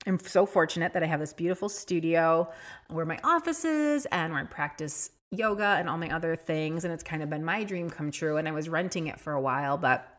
I'm 0.07 0.19
so 0.19 0.47
fortunate 0.47 0.93
that 0.95 1.03
I 1.03 1.07
have 1.07 1.21
this 1.21 1.33
beautiful 1.33 1.69
studio 1.69 2.51
where 2.89 3.05
my 3.05 3.19
office 3.25 3.65
is 3.65 4.07
and 4.07 4.33
where 4.33 4.43
I 4.43 4.47
practice 4.47 5.11
yoga 5.31 5.77
and 5.79 5.89
all 5.89 5.99
my 5.99 6.11
other 6.15 6.37
things. 6.37 6.85
And 6.85 6.93
it's 6.95 7.03
kind 7.03 7.23
of 7.23 7.29
been 7.29 7.45
my 7.45 7.65
dream 7.65 7.91
come 7.91 8.11
true. 8.11 8.37
And 8.37 8.49
I 8.49 8.53
was 8.53 8.69
renting 8.69 9.09
it 9.09 9.21
for 9.21 9.33
a 9.33 9.41
while, 9.41 9.77
but 9.77 10.19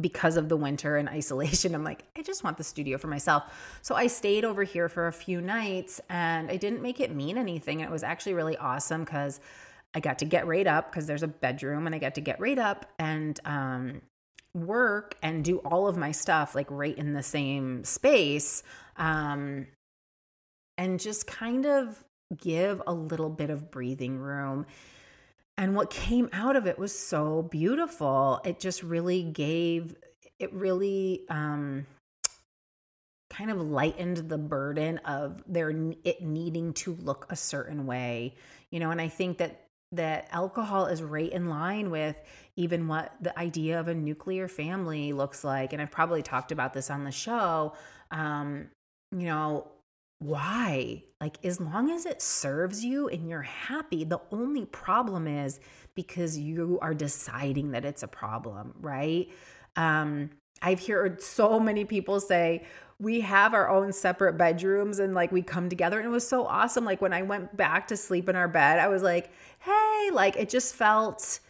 because 0.00 0.36
of 0.36 0.48
the 0.48 0.56
winter 0.56 0.96
and 0.96 1.08
isolation, 1.20 1.74
I'm 1.74 1.84
like, 1.84 2.04
I 2.16 2.22
just 2.22 2.44
want 2.44 2.58
the 2.58 2.64
studio 2.64 2.98
for 2.98 3.08
myself. 3.08 3.44
So 3.82 3.94
I 3.94 4.06
stayed 4.06 4.44
over 4.44 4.62
here 4.62 4.88
for 4.88 5.08
a 5.08 5.12
few 5.12 5.40
nights 5.40 6.00
and 6.08 6.50
I 6.50 6.56
didn't 6.56 6.82
make 6.82 7.00
it 7.00 7.14
mean 7.14 7.38
anything. 7.38 7.80
It 7.80 7.90
was 7.90 8.02
actually 8.02 8.34
really 8.34 8.56
awesome 8.56 9.04
because 9.04 9.40
I 9.94 10.00
got 10.00 10.18
to 10.18 10.24
get 10.26 10.46
right 10.46 10.66
up 10.66 10.90
because 10.90 11.06
there's 11.06 11.22
a 11.22 11.28
bedroom 11.28 11.86
and 11.86 11.94
I 11.94 11.98
got 11.98 12.14
to 12.16 12.20
get 12.20 12.38
right 12.38 12.58
up 12.58 12.86
and 12.98 13.40
um, 13.46 14.02
work 14.56 15.16
and 15.22 15.44
do 15.44 15.58
all 15.58 15.86
of 15.86 15.96
my 15.96 16.12
stuff 16.12 16.54
like 16.54 16.70
right 16.70 16.96
in 16.96 17.12
the 17.12 17.22
same 17.22 17.84
space 17.84 18.62
um, 18.96 19.66
and 20.78 20.98
just 20.98 21.26
kind 21.26 21.66
of 21.66 22.02
give 22.36 22.82
a 22.86 22.92
little 22.92 23.30
bit 23.30 23.50
of 23.50 23.70
breathing 23.70 24.18
room. 24.18 24.66
And 25.58 25.74
what 25.74 25.90
came 25.90 26.28
out 26.32 26.56
of 26.56 26.66
it 26.66 26.78
was 26.78 26.96
so 26.96 27.42
beautiful. 27.42 28.40
It 28.44 28.60
just 28.60 28.82
really 28.82 29.22
gave, 29.22 29.94
it 30.38 30.52
really 30.52 31.22
um, 31.30 31.86
kind 33.30 33.50
of 33.50 33.60
lightened 33.60 34.28
the 34.28 34.38
burden 34.38 34.98
of 34.98 35.42
their 35.46 35.70
it 36.04 36.22
needing 36.22 36.72
to 36.74 36.94
look 36.94 37.26
a 37.30 37.36
certain 37.36 37.86
way, 37.86 38.34
you 38.70 38.80
know. 38.80 38.90
And 38.90 39.00
I 39.00 39.08
think 39.08 39.38
that 39.38 39.65
that 39.96 40.28
alcohol 40.30 40.86
is 40.86 41.02
right 41.02 41.30
in 41.30 41.48
line 41.48 41.90
with 41.90 42.16
even 42.56 42.88
what 42.88 43.14
the 43.20 43.38
idea 43.38 43.78
of 43.78 43.88
a 43.88 43.94
nuclear 43.94 44.48
family 44.48 45.12
looks 45.12 45.44
like. 45.44 45.72
And 45.72 45.82
I've 45.82 45.90
probably 45.90 46.22
talked 46.22 46.52
about 46.52 46.72
this 46.72 46.90
on 46.90 47.04
the 47.04 47.10
show. 47.10 47.74
Um, 48.10 48.68
you 49.12 49.26
know, 49.26 49.68
why? 50.18 51.04
Like, 51.20 51.44
as 51.44 51.60
long 51.60 51.90
as 51.90 52.06
it 52.06 52.22
serves 52.22 52.84
you 52.84 53.08
and 53.08 53.28
you're 53.28 53.42
happy, 53.42 54.04
the 54.04 54.20
only 54.30 54.64
problem 54.66 55.26
is 55.26 55.60
because 55.94 56.38
you 56.38 56.78
are 56.80 56.94
deciding 56.94 57.72
that 57.72 57.84
it's 57.84 58.02
a 58.02 58.08
problem, 58.08 58.74
right? 58.80 59.28
Um, 59.76 60.30
I've 60.62 60.86
heard 60.86 61.20
so 61.20 61.60
many 61.60 61.84
people 61.84 62.20
say, 62.20 62.64
we 62.98 63.20
have 63.20 63.52
our 63.52 63.68
own 63.68 63.92
separate 63.92 64.38
bedrooms 64.38 64.98
and 64.98 65.14
like 65.14 65.30
we 65.30 65.42
come 65.42 65.68
together. 65.68 65.98
And 65.98 66.06
it 66.06 66.10
was 66.10 66.26
so 66.26 66.46
awesome. 66.46 66.84
Like 66.84 67.02
when 67.02 67.12
I 67.12 67.22
went 67.22 67.56
back 67.56 67.88
to 67.88 67.96
sleep 67.96 68.28
in 68.28 68.36
our 68.36 68.48
bed, 68.48 68.78
I 68.78 68.88
was 68.88 69.02
like, 69.02 69.30
hey, 69.58 70.10
like 70.12 70.36
it 70.36 70.48
just 70.48 70.74
felt 70.74 71.40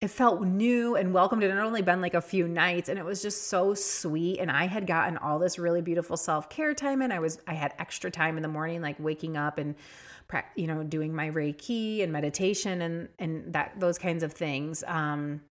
it 0.00 0.08
felt 0.08 0.42
new 0.42 0.96
and 0.96 1.12
welcomed. 1.12 1.42
And 1.42 1.52
it 1.52 1.56
had 1.56 1.64
only 1.64 1.82
been 1.82 2.00
like 2.00 2.14
a 2.14 2.22
few 2.22 2.48
nights, 2.48 2.88
and 2.88 2.98
it 2.98 3.04
was 3.04 3.20
just 3.20 3.48
so 3.48 3.74
sweet. 3.74 4.38
And 4.38 4.50
I 4.50 4.66
had 4.66 4.86
gotten 4.86 5.18
all 5.18 5.38
this 5.38 5.58
really 5.58 5.82
beautiful 5.82 6.16
self 6.16 6.48
care 6.48 6.72
time, 6.72 7.02
and 7.02 7.12
I 7.12 7.18
was 7.18 7.38
I 7.46 7.54
had 7.54 7.74
extra 7.78 8.10
time 8.10 8.36
in 8.36 8.42
the 8.42 8.48
morning, 8.48 8.80
like 8.80 8.96
waking 8.98 9.36
up 9.36 9.58
and 9.58 9.74
you 10.54 10.66
know 10.66 10.82
doing 10.84 11.14
my 11.14 11.30
Reiki 11.30 12.02
and 12.02 12.12
meditation 12.12 12.82
and 12.82 13.08
and 13.18 13.52
that 13.52 13.74
those 13.78 13.98
kinds 13.98 14.22
of 14.22 14.32
things. 14.32 14.82
Um, 14.86 15.42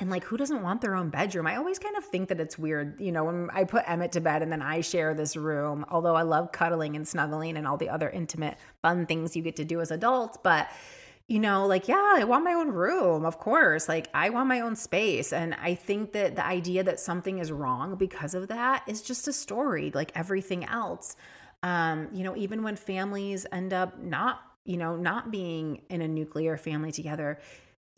and 0.00 0.10
like, 0.10 0.24
who 0.24 0.36
doesn't 0.36 0.62
want 0.62 0.80
their 0.80 0.96
own 0.96 1.08
bedroom? 1.08 1.46
I 1.46 1.56
always 1.56 1.78
kind 1.78 1.96
of 1.96 2.04
think 2.04 2.28
that 2.28 2.40
it's 2.40 2.58
weird, 2.58 3.00
you 3.00 3.12
know, 3.12 3.24
when 3.24 3.48
I 3.52 3.64
put 3.64 3.88
Emmett 3.88 4.12
to 4.12 4.20
bed 4.20 4.42
and 4.42 4.50
then 4.50 4.60
I 4.60 4.80
share 4.80 5.14
this 5.14 5.36
room. 5.36 5.84
Although 5.88 6.16
I 6.16 6.22
love 6.22 6.50
cuddling 6.50 6.96
and 6.96 7.06
snuggling 7.06 7.56
and 7.56 7.66
all 7.66 7.76
the 7.76 7.88
other 7.88 8.10
intimate, 8.10 8.58
fun 8.82 9.06
things 9.06 9.36
you 9.36 9.42
get 9.42 9.56
to 9.56 9.64
do 9.64 9.80
as 9.80 9.90
adults, 9.92 10.36
but 10.42 10.68
you 11.26 11.38
know, 11.38 11.66
like, 11.66 11.88
yeah, 11.88 12.14
I 12.16 12.24
want 12.24 12.44
my 12.44 12.52
own 12.52 12.68
room, 12.68 13.24
of 13.24 13.38
course. 13.38 13.88
Like, 13.88 14.08
I 14.12 14.28
want 14.28 14.46
my 14.46 14.60
own 14.60 14.76
space. 14.76 15.32
And 15.32 15.54
I 15.54 15.74
think 15.74 16.12
that 16.12 16.36
the 16.36 16.44
idea 16.44 16.82
that 16.82 17.00
something 17.00 17.38
is 17.38 17.50
wrong 17.50 17.94
because 17.94 18.34
of 18.34 18.48
that 18.48 18.82
is 18.86 19.00
just 19.00 19.26
a 19.26 19.32
story, 19.32 19.90
like 19.94 20.12
everything 20.14 20.66
else. 20.66 21.16
Um, 21.62 22.08
you 22.12 22.24
know, 22.24 22.36
even 22.36 22.62
when 22.62 22.76
families 22.76 23.46
end 23.50 23.72
up 23.72 23.98
not, 24.02 24.42
you 24.66 24.76
know, 24.76 24.96
not 24.96 25.30
being 25.30 25.80
in 25.88 26.02
a 26.02 26.08
nuclear 26.08 26.58
family 26.58 26.92
together, 26.92 27.38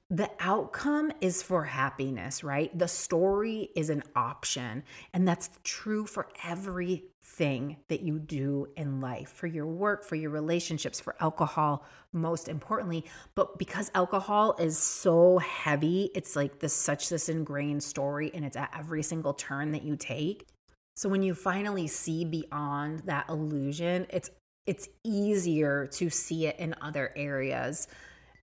the 0.08 0.30
outcome 0.38 1.10
is 1.20 1.42
for 1.42 1.64
happiness, 1.64 2.44
right? 2.44 2.76
The 2.78 2.86
story 2.86 3.70
is 3.74 3.90
an 3.90 4.04
option. 4.14 4.84
And 5.12 5.26
that's 5.26 5.50
true 5.64 6.06
for 6.06 6.28
everything 6.44 7.78
that 7.88 8.02
you 8.02 8.20
do 8.20 8.68
in 8.76 9.00
life 9.00 9.30
for 9.30 9.48
your 9.48 9.66
work, 9.66 10.04
for 10.04 10.14
your 10.14 10.30
relationships, 10.30 11.00
for 11.00 11.16
alcohol, 11.18 11.84
most 12.12 12.48
importantly. 12.48 13.04
But 13.34 13.58
because 13.58 13.90
alcohol 13.96 14.54
is 14.60 14.78
so 14.78 15.38
heavy, 15.38 16.10
it's 16.14 16.36
like 16.36 16.60
this 16.60 16.72
such 16.72 17.08
this 17.08 17.28
ingrained 17.28 17.82
story 17.82 18.30
and 18.32 18.44
it's 18.44 18.56
at 18.56 18.72
every 18.78 19.02
single 19.02 19.34
turn 19.34 19.72
that 19.72 19.82
you 19.82 19.96
take. 19.96 20.46
So 20.94 21.08
when 21.08 21.22
you 21.22 21.34
finally 21.34 21.88
see 21.88 22.24
beyond 22.24 23.00
that 23.00 23.28
illusion, 23.28 24.06
it's 24.10 24.30
it's 24.66 24.88
easier 25.04 25.86
to 25.86 26.10
see 26.10 26.46
it 26.46 26.58
in 26.58 26.74
other 26.80 27.12
areas 27.16 27.86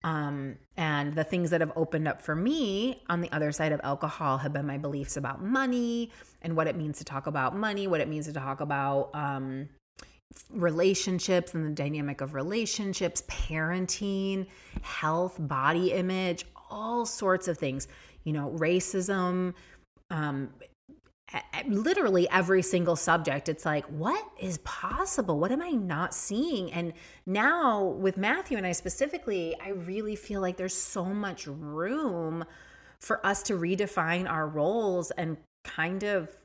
um, 0.03 0.57
and 0.75 1.13
the 1.15 1.23
things 1.23 1.49
that 1.51 1.61
have 1.61 1.71
opened 1.75 2.07
up 2.07 2.21
for 2.21 2.35
me 2.35 3.01
on 3.09 3.21
the 3.21 3.31
other 3.31 3.51
side 3.51 3.71
of 3.71 3.79
alcohol 3.83 4.37
have 4.37 4.51
been 4.51 4.65
my 4.65 4.77
beliefs 4.77 5.15
about 5.15 5.41
money 5.41 6.11
and 6.41 6.55
what 6.55 6.67
it 6.67 6.75
means 6.75 6.97
to 6.97 7.05
talk 7.05 7.27
about 7.27 7.55
money, 7.55 7.87
what 7.87 8.01
it 8.01 8.09
means 8.09 8.25
to 8.25 8.33
talk 8.33 8.59
about 8.59 9.09
um, 9.13 9.69
relationships 10.49 11.53
and 11.53 11.65
the 11.65 11.69
dynamic 11.69 12.19
of 12.19 12.33
relationships, 12.33 13.23
parenting, 13.27 14.47
health, 14.81 15.37
body 15.39 15.93
image, 15.93 16.45
all 16.69 17.05
sorts 17.05 17.47
of 17.47 17.57
things. 17.57 17.87
You 18.25 18.33
know, 18.33 18.53
racism, 18.57 19.53
um, 20.09 20.49
literally 21.67 22.29
every 22.29 22.61
single 22.61 22.95
subject. 22.95 23.49
It's 23.49 23.65
like 23.65 23.85
what 23.85 24.23
is 24.39 24.59
possible? 24.59 25.39
What 25.39 25.51
am 25.51 25.61
i 25.61 25.71
not 25.71 26.13
seeing? 26.13 26.71
And 26.71 26.93
now 27.25 27.83
with 27.83 28.17
matthew 28.17 28.57
and 28.57 28.67
i 28.67 28.71
specifically 28.71 29.55
i 29.63 29.69
really 29.69 30.15
feel 30.15 30.41
like 30.41 30.57
there's 30.57 30.75
so 30.75 31.05
much 31.05 31.47
room 31.47 32.43
for 32.99 33.25
us 33.25 33.43
to 33.43 33.53
redefine 33.53 34.29
our 34.29 34.47
roles 34.47 35.11
and 35.11 35.37
kind 35.63 36.03
of 36.03 36.35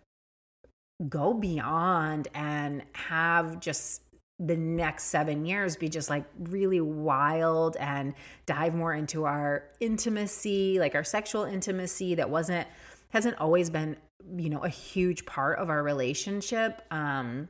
go 1.09 1.35
beyond 1.35 2.29
and 2.35 2.83
have 2.93 3.61
just 3.61 4.03
the 4.41 4.57
next 4.57 5.05
seven 5.05 5.45
years 5.45 5.77
be 5.77 5.89
just 5.89 6.11
like 6.11 6.25
really 6.39 6.81
wild 6.81 7.77
and 7.77 8.15
dive 8.47 8.75
more 8.75 8.95
into 8.95 9.25
our 9.25 9.65
intimacy 9.81 10.79
like 10.79 10.95
our 10.95 11.05
sexual 11.05 11.45
intimacy 11.45 12.15
that 12.15 12.31
wasn't 12.31 12.67
hasn't 13.11 13.37
always 13.39 13.69
been 13.71 13.97
you 14.37 14.51
know 14.51 14.61
a 14.61 14.69
huge 14.69 15.25
part 15.27 15.59
of 15.59 15.71
our 15.71 15.83
relationship 15.83 16.83
um 16.91 17.49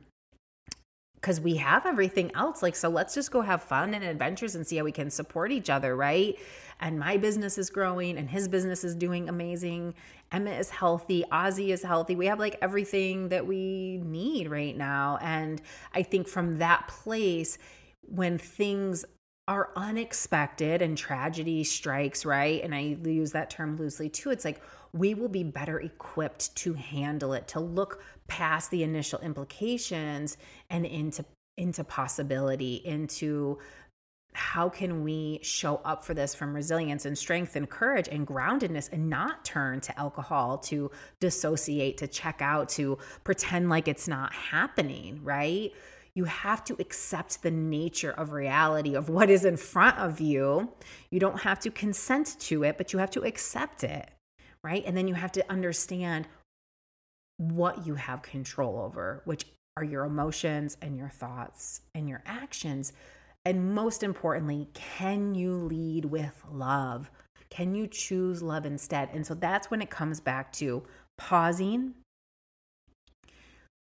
because 1.19 1.41
we 1.41 1.55
have 1.57 1.85
everything 1.85 2.31
else. 2.35 2.63
Like 2.63 2.75
so 2.75 2.89
let's 2.89 3.13
just 3.13 3.31
go 3.31 3.41
have 3.41 3.61
fun 3.61 3.93
and 3.93 4.03
adventures 4.03 4.55
and 4.55 4.65
see 4.65 4.77
how 4.77 4.83
we 4.83 4.91
can 4.91 5.09
support 5.09 5.51
each 5.51 5.69
other 5.69 5.95
right? 5.95 6.37
And 6.79 6.97
my 6.97 7.17
business 7.17 7.57
is 7.57 7.69
growing 7.69 8.17
and 8.17 8.29
his 8.29 8.47
business 8.47 8.83
is 8.83 8.95
doing 8.95 9.27
amazing. 9.27 9.95
Emma 10.31 10.51
is 10.51 10.69
healthy. 10.69 11.25
Ozzy 11.31 11.69
is 11.69 11.83
healthy. 11.83 12.15
We 12.15 12.27
have 12.27 12.39
like 12.39 12.57
everything 12.61 13.29
that 13.29 13.45
we 13.45 14.01
need 14.05 14.49
right 14.49 14.75
now. 14.75 15.17
And 15.21 15.61
i 15.93 16.03
think 16.03 16.27
from 16.27 16.57
that 16.59 16.87
place 16.87 17.57
when 18.01 18.37
things 18.37 19.03
are 19.47 19.71
unexpected 19.75 20.81
and 20.81 20.97
tragedy 20.97 21.63
strikes 21.63 22.23
right? 22.23 22.63
And 22.63 22.73
i 22.73 22.97
use 23.03 23.33
that 23.33 23.49
term 23.49 23.75
loosely 23.75 24.07
too. 24.07 24.29
It's 24.29 24.45
like 24.45 24.61
we 24.93 25.13
will 25.13 25.29
be 25.29 25.43
better 25.43 25.79
equipped 25.79 26.55
to 26.57 26.73
handle 26.73 27.33
it, 27.33 27.47
to 27.49 27.59
look 27.59 28.01
past 28.27 28.71
the 28.71 28.83
initial 28.83 29.19
implications 29.19 30.37
and 30.69 30.85
into 30.85 31.25
into 31.57 31.83
possibility, 31.83 32.75
into 32.85 33.59
how 34.33 34.69
can 34.69 35.03
we 35.03 35.39
show 35.41 35.81
up 35.83 36.05
for 36.05 36.13
this 36.13 36.35
from 36.35 36.53
resilience 36.53 37.05
and 37.05 37.17
strength 37.17 37.55
and 37.55 37.69
courage 37.69 38.07
and 38.09 38.25
groundedness 38.27 38.91
and 38.93 39.09
not 39.09 39.43
turn 39.43 39.81
to 39.81 39.99
alcohol 39.99 40.57
to 40.57 40.89
dissociate 41.19 41.97
to 41.97 42.07
check 42.07 42.41
out 42.41 42.69
to 42.69 42.97
pretend 43.23 43.69
like 43.69 43.87
it's 43.87 44.07
not 44.07 44.33
happening 44.33 45.19
right? 45.23 45.73
You 46.13 46.25
have 46.25 46.63
to 46.65 46.75
accept 46.79 47.43
the 47.43 47.51
nature 47.51 48.11
of 48.11 48.31
reality 48.31 48.95
of 48.95 49.09
what 49.09 49.29
is 49.29 49.45
in 49.45 49.57
front 49.57 49.97
of 49.97 50.19
you. 50.19 50.73
You 51.11 51.19
don't 51.19 51.41
have 51.41 51.59
to 51.61 51.71
consent 51.71 52.39
to 52.41 52.63
it 52.63 52.77
but 52.77 52.93
you 52.93 52.99
have 52.99 53.11
to 53.11 53.23
accept 53.23 53.83
it 53.83 54.09
right? 54.63 54.83
And 54.85 54.95
then 54.95 55.07
you 55.07 55.13
have 55.13 55.31
to 55.33 55.51
understand 55.51 56.27
what 57.37 57.85
you 57.85 57.95
have 57.95 58.21
control 58.21 58.79
over, 58.79 59.21
which 59.25 59.45
are 59.77 59.83
your 59.83 60.03
emotions 60.03 60.77
and 60.81 60.97
your 60.97 61.09
thoughts 61.09 61.81
and 61.95 62.09
your 62.09 62.21
actions. 62.25 62.91
And 63.45 63.73
most 63.73 64.03
importantly, 64.03 64.67
can 64.73 65.33
you 65.33 65.53
lead 65.53 66.05
with 66.05 66.43
love? 66.51 67.09
Can 67.49 67.73
you 67.73 67.87
choose 67.87 68.43
love 68.43 68.65
instead? 68.65 69.09
And 69.13 69.25
so 69.25 69.33
that's 69.33 69.71
when 69.71 69.81
it 69.81 69.89
comes 69.89 70.19
back 70.19 70.51
to 70.53 70.83
pausing, 71.17 71.93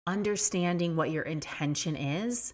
understanding 0.05 0.95
what 0.95 1.11
your 1.11 1.23
intention 1.23 1.95
is 1.95 2.53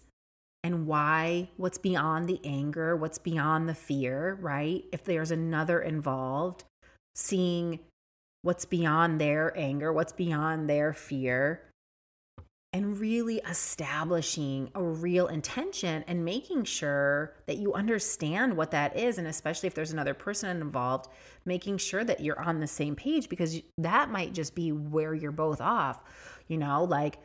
and 0.64 0.86
why, 0.86 1.50
what's 1.56 1.78
beyond 1.78 2.28
the 2.28 2.40
anger, 2.44 2.96
what's 2.96 3.18
beyond 3.18 3.68
the 3.68 3.74
fear, 3.74 4.38
right? 4.40 4.84
If 4.92 5.04
there's 5.04 5.32
another 5.32 5.80
involved, 5.80 6.64
seeing 7.14 7.80
what's 8.42 8.64
beyond 8.64 9.20
their 9.20 9.56
anger, 9.56 9.92
what's 9.92 10.12
beyond 10.12 10.68
their 10.68 10.92
fear, 10.92 11.62
and 12.74 12.98
really 12.98 13.36
establishing 13.48 14.70
a 14.74 14.82
real 14.82 15.26
intention 15.26 16.02
and 16.08 16.24
making 16.24 16.64
sure 16.64 17.34
that 17.46 17.58
you 17.58 17.74
understand 17.74 18.56
what 18.56 18.70
that 18.70 18.96
is. 18.96 19.18
And 19.18 19.26
especially 19.26 19.66
if 19.66 19.74
there's 19.74 19.92
another 19.92 20.14
person 20.14 20.60
involved, 20.60 21.08
making 21.44 21.78
sure 21.78 22.02
that 22.02 22.20
you're 22.20 22.40
on 22.40 22.60
the 22.60 22.66
same 22.66 22.96
page 22.96 23.28
because 23.28 23.60
that 23.76 24.10
might 24.10 24.32
just 24.32 24.54
be 24.54 24.72
where 24.72 25.14
you're 25.14 25.32
both 25.32 25.60
off. 25.60 26.02
You 26.48 26.56
know, 26.56 26.84
like 26.84 27.18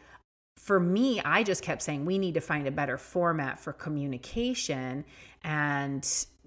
for 0.58 0.82
me, 0.82 1.21
I 1.21 1.43
just 1.43 1.63
kept 1.63 1.82
saying 1.82 2.03
we 2.03 2.17
need 2.17 2.34
to 2.34 2.41
find 2.41 2.67
a 2.67 2.71
better 2.71 2.97
format 2.97 3.58
for 3.58 3.71
communication 3.71 5.06
and 5.43 6.03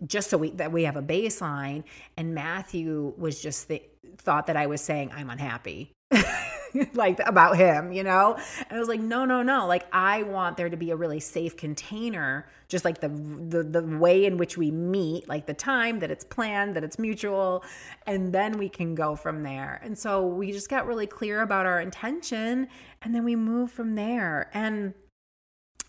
just 0.06 0.30
so 0.30 0.37
we 0.37 0.50
that 0.52 0.72
we 0.72 0.85
have 0.85 0.96
a 0.96 1.02
baseline 1.02 1.85
and 2.16 2.35
Matthew 2.35 3.14
was 3.16 3.40
just 3.40 3.68
the, 3.68 3.83
thought 4.20 4.46
that 4.46 4.56
I 4.56 4.66
was 4.66 4.80
saying 4.80 5.11
I'm 5.14 5.30
unhappy. 5.30 5.92
like 6.94 7.20
about 7.26 7.56
him, 7.56 7.92
you 7.92 8.02
know? 8.02 8.38
And 8.68 8.76
I 8.76 8.78
was 8.78 8.88
like, 8.88 9.00
no, 9.00 9.24
no, 9.24 9.42
no. 9.42 9.66
Like 9.66 9.87
I 9.92 10.22
want 10.22 10.56
there 10.56 10.68
to 10.68 10.76
be 10.76 10.90
a 10.90 10.96
really 10.96 11.20
safe 11.20 11.56
container, 11.56 12.46
just 12.68 12.85
like 12.85 13.00
the 13.00 13.09
the 13.09 13.62
the 13.62 13.83
way 13.98 14.24
in 14.24 14.37
which 14.37 14.56
we 14.56 14.70
meet, 14.70 15.28
like 15.28 15.46
the 15.46 15.54
time 15.54 15.98
that 16.00 16.11
it's 16.11 16.24
planned, 16.24 16.76
that 16.76 16.85
it's 16.85 16.98
mutual, 16.98 17.64
and 18.06 18.33
then 18.33 18.59
we 18.59 18.68
can 18.68 18.94
go 18.94 19.16
from 19.16 19.42
there. 19.42 19.80
And 19.83 19.98
so 19.98 20.26
we 20.26 20.52
just 20.52 20.68
got 20.68 20.87
really 20.87 21.06
clear 21.06 21.42
about 21.42 21.66
our 21.66 21.80
intention 21.80 22.68
and 23.02 23.14
then 23.14 23.24
we 23.24 23.37
move 23.37 23.70
from 23.70 23.94
there. 23.94 24.50
And 24.52 24.94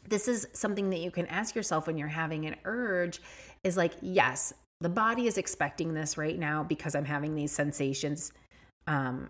this 0.07 0.27
is 0.27 0.47
something 0.53 0.89
that 0.89 0.99
you 0.99 1.11
can 1.11 1.27
ask 1.27 1.55
yourself 1.55 1.87
when 1.87 1.97
you're 1.97 2.07
having 2.07 2.45
an 2.45 2.55
urge 2.65 3.21
is 3.63 3.77
like, 3.77 3.93
yes, 4.01 4.53
the 4.81 4.89
body 4.89 5.27
is 5.27 5.37
expecting 5.37 5.93
this 5.93 6.17
right 6.17 6.37
now 6.37 6.63
because 6.63 6.95
I'm 6.95 7.05
having 7.05 7.35
these 7.35 7.51
sensations. 7.51 8.33
Um, 8.87 9.29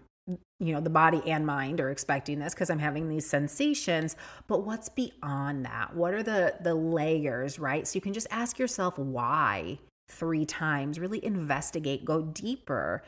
you 0.59 0.73
know, 0.73 0.79
the 0.79 0.89
body 0.89 1.21
and 1.25 1.45
mind 1.45 1.81
are 1.81 1.89
expecting 1.89 2.39
this 2.39 2.53
because 2.53 2.69
I'm 2.69 2.79
having 2.79 3.09
these 3.09 3.25
sensations. 3.25 4.15
But 4.47 4.65
what's 4.65 4.87
beyond 4.87 5.65
that? 5.65 5.95
What 5.95 6.13
are 6.13 6.23
the 6.23 6.55
the 6.61 6.73
layers, 6.73 7.59
right? 7.59 7.85
So 7.87 7.97
you 7.97 8.01
can 8.01 8.13
just 8.13 8.27
ask 8.31 8.57
yourself 8.57 8.97
why 8.97 9.79
three 10.09 10.45
times, 10.45 10.99
really 10.99 11.23
investigate, 11.23 12.05
go 12.05 12.21
deeper. 12.21 13.03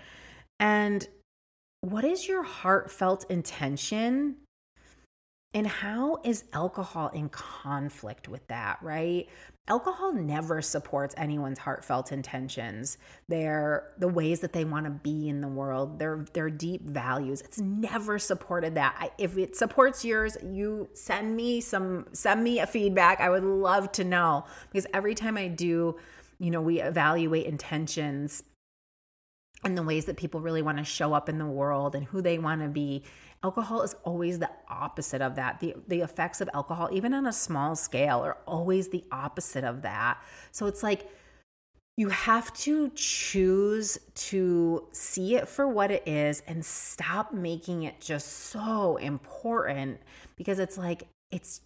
And 0.59 1.07
what 1.81 2.05
is 2.05 2.27
your 2.27 2.43
heartfelt 2.43 3.25
intention 3.29 4.37
and 5.53 5.67
how 5.67 6.19
is 6.23 6.45
alcohol 6.53 7.09
in 7.09 7.29
conflict 7.29 8.27
with 8.27 8.47
that, 8.47 8.79
right? 8.81 9.27
Alcohol 9.69 10.11
never 10.11 10.61
supports 10.61 11.15
anyone's 11.17 11.57
heartfelt 11.57 12.11
intentions. 12.11 12.97
They're 13.29 13.93
the 13.97 14.09
ways 14.09 14.41
that 14.41 14.51
they 14.51 14.65
want 14.65 14.85
to 14.85 14.89
be 14.89 15.29
in 15.29 15.39
the 15.39 15.47
world, 15.47 15.99
their 15.99 16.25
their 16.33 16.49
deep 16.49 16.81
values. 16.81 17.39
It's 17.39 17.59
never 17.59 18.19
supported 18.19 18.75
that. 18.75 18.95
I, 18.99 19.11
if 19.17 19.37
it 19.37 19.55
supports 19.55 20.03
yours, 20.03 20.35
you 20.43 20.89
send 20.93 21.37
me 21.37 21.61
some 21.61 22.07
send 22.11 22.43
me 22.43 22.59
a 22.59 22.67
feedback. 22.67 23.21
I 23.21 23.29
would 23.29 23.43
love 23.43 23.89
to 23.93 24.03
know 24.03 24.43
because 24.69 24.85
every 24.93 25.15
time 25.15 25.37
I 25.37 25.47
do, 25.47 25.95
you 26.39 26.51
know, 26.51 26.61
we 26.61 26.81
evaluate 26.81 27.45
intentions 27.45 28.43
and 29.63 29.77
the 29.77 29.83
ways 29.83 30.05
that 30.05 30.17
people 30.17 30.41
really 30.41 30.61
want 30.61 30.77
to 30.77 30.83
show 30.83 31.13
up 31.13 31.29
in 31.29 31.37
the 31.37 31.45
world 31.45 31.95
and 31.95 32.05
who 32.05 32.21
they 32.21 32.37
want 32.37 32.61
to 32.61 32.67
be 32.67 33.03
alcohol 33.43 33.81
is 33.81 33.95
always 34.03 34.39
the 34.39 34.49
opposite 34.69 35.21
of 35.21 35.35
that. 35.35 35.59
The 35.59 35.75
the 35.87 36.01
effects 36.01 36.41
of 36.41 36.49
alcohol 36.53 36.89
even 36.91 37.13
on 37.13 37.25
a 37.25 37.33
small 37.33 37.75
scale 37.75 38.19
are 38.19 38.37
always 38.47 38.89
the 38.89 39.03
opposite 39.11 39.63
of 39.63 39.81
that. 39.81 40.21
So 40.51 40.65
it's 40.65 40.83
like 40.83 41.09
you 41.95 42.09
have 42.09 42.51
to 42.53 42.89
choose 42.95 43.99
to 44.15 44.87
see 44.91 45.35
it 45.35 45.47
for 45.47 45.67
what 45.67 45.91
it 45.91 46.07
is 46.07 46.41
and 46.47 46.65
stop 46.65 47.33
making 47.33 47.83
it 47.83 48.01
just 48.01 48.27
so 48.27 48.97
important 48.97 49.99
because 50.35 50.57
it's 50.59 50.77
like 50.77 51.07
it's 51.31 51.61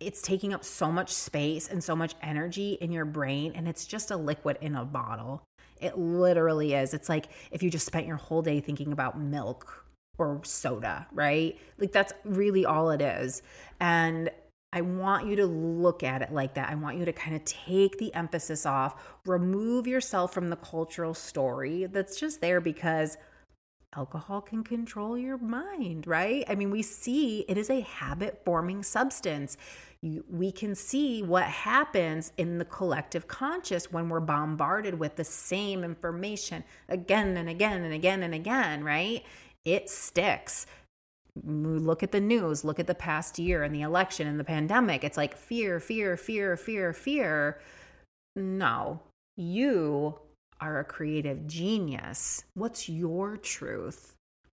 it's 0.00 0.22
taking 0.22 0.52
up 0.52 0.64
so 0.64 0.90
much 0.90 1.12
space 1.12 1.68
and 1.68 1.82
so 1.82 1.94
much 1.94 2.14
energy 2.22 2.78
in 2.80 2.92
your 2.92 3.04
brain 3.04 3.52
and 3.54 3.68
it's 3.68 3.84
just 3.86 4.10
a 4.10 4.16
liquid 4.16 4.56
in 4.60 4.74
a 4.74 4.84
bottle 4.84 5.42
it 5.80 5.98
literally 5.98 6.74
is. 6.74 6.94
It's 6.94 7.08
like 7.08 7.26
if 7.50 7.62
you 7.62 7.70
just 7.70 7.86
spent 7.86 8.06
your 8.06 8.16
whole 8.16 8.42
day 8.42 8.60
thinking 8.60 8.92
about 8.92 9.18
milk 9.18 9.84
or 10.18 10.40
soda, 10.44 11.06
right? 11.12 11.58
Like 11.78 11.92
that's 11.92 12.12
really 12.24 12.64
all 12.66 12.90
it 12.90 13.00
is. 13.00 13.42
And 13.80 14.30
I 14.72 14.82
want 14.82 15.26
you 15.26 15.36
to 15.36 15.46
look 15.46 16.02
at 16.02 16.20
it 16.20 16.32
like 16.32 16.54
that. 16.54 16.68
I 16.68 16.74
want 16.74 16.98
you 16.98 17.04
to 17.06 17.12
kind 17.12 17.34
of 17.34 17.44
take 17.44 17.98
the 17.98 18.12
emphasis 18.14 18.66
off, 18.66 19.18
remove 19.24 19.86
yourself 19.86 20.34
from 20.34 20.50
the 20.50 20.56
cultural 20.56 21.14
story 21.14 21.86
that's 21.86 22.20
just 22.20 22.40
there 22.40 22.60
because 22.60 23.16
alcohol 23.96 24.40
can 24.40 24.62
control 24.62 25.16
your 25.16 25.38
mind, 25.38 26.06
right? 26.06 26.44
I 26.48 26.54
mean, 26.54 26.70
we 26.70 26.82
see 26.82 27.44
it 27.48 27.56
is 27.56 27.70
a 27.70 27.80
habit 27.80 28.42
forming 28.44 28.82
substance 28.82 29.56
you, 30.00 30.24
we 30.30 30.52
can 30.52 30.74
see 30.74 31.22
what 31.22 31.44
happens 31.44 32.32
in 32.36 32.58
the 32.58 32.64
collective 32.64 33.26
conscious 33.26 33.90
when 33.90 34.08
we're 34.08 34.20
bombarded 34.20 34.98
with 34.98 35.16
the 35.16 35.24
same 35.24 35.82
information 35.82 36.62
again 36.88 37.36
and 37.36 37.48
again 37.48 37.82
and 37.82 37.92
again 37.92 38.22
and 38.22 38.34
again, 38.34 38.84
right? 38.84 39.24
It 39.64 39.90
sticks. 39.90 40.66
Look 41.44 42.02
at 42.02 42.12
the 42.12 42.20
news, 42.20 42.64
look 42.64 42.78
at 42.78 42.86
the 42.86 42.94
past 42.94 43.38
year 43.38 43.62
and 43.62 43.74
the 43.74 43.82
election 43.82 44.26
and 44.28 44.38
the 44.38 44.44
pandemic. 44.44 45.02
It's 45.02 45.16
like 45.16 45.36
fear, 45.36 45.80
fear, 45.80 46.16
fear, 46.16 46.56
fear, 46.56 46.92
fear. 46.92 47.60
No, 48.36 49.00
you 49.36 50.20
are 50.60 50.78
a 50.78 50.84
creative 50.84 51.46
genius. 51.46 52.44
What's 52.54 52.88
your 52.88 53.36
truth? 53.36 54.14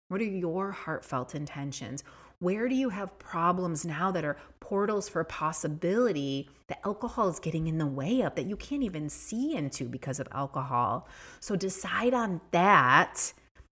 What 0.09 0.21
are 0.21 0.25
your 0.25 0.71
heartfelt 0.71 1.35
intentions? 1.35 2.03
Where 2.39 2.67
do 2.67 2.75
you 2.75 2.89
have 2.89 3.19
problems 3.19 3.85
now 3.85 4.11
that 4.11 4.25
are 4.25 4.37
portals 4.59 5.07
for 5.07 5.23
possibility 5.23 6.49
that 6.67 6.81
alcohol 6.83 7.29
is 7.29 7.39
getting 7.39 7.67
in 7.67 7.77
the 7.77 7.85
way 7.85 8.21
of 8.21 8.35
that 8.35 8.47
you 8.47 8.55
can't 8.55 8.83
even 8.83 9.09
see 9.09 9.55
into 9.55 9.85
because 9.85 10.19
of 10.19 10.27
alcohol? 10.31 11.07
So 11.39 11.55
decide 11.55 12.15
on 12.15 12.41
that, 12.49 13.31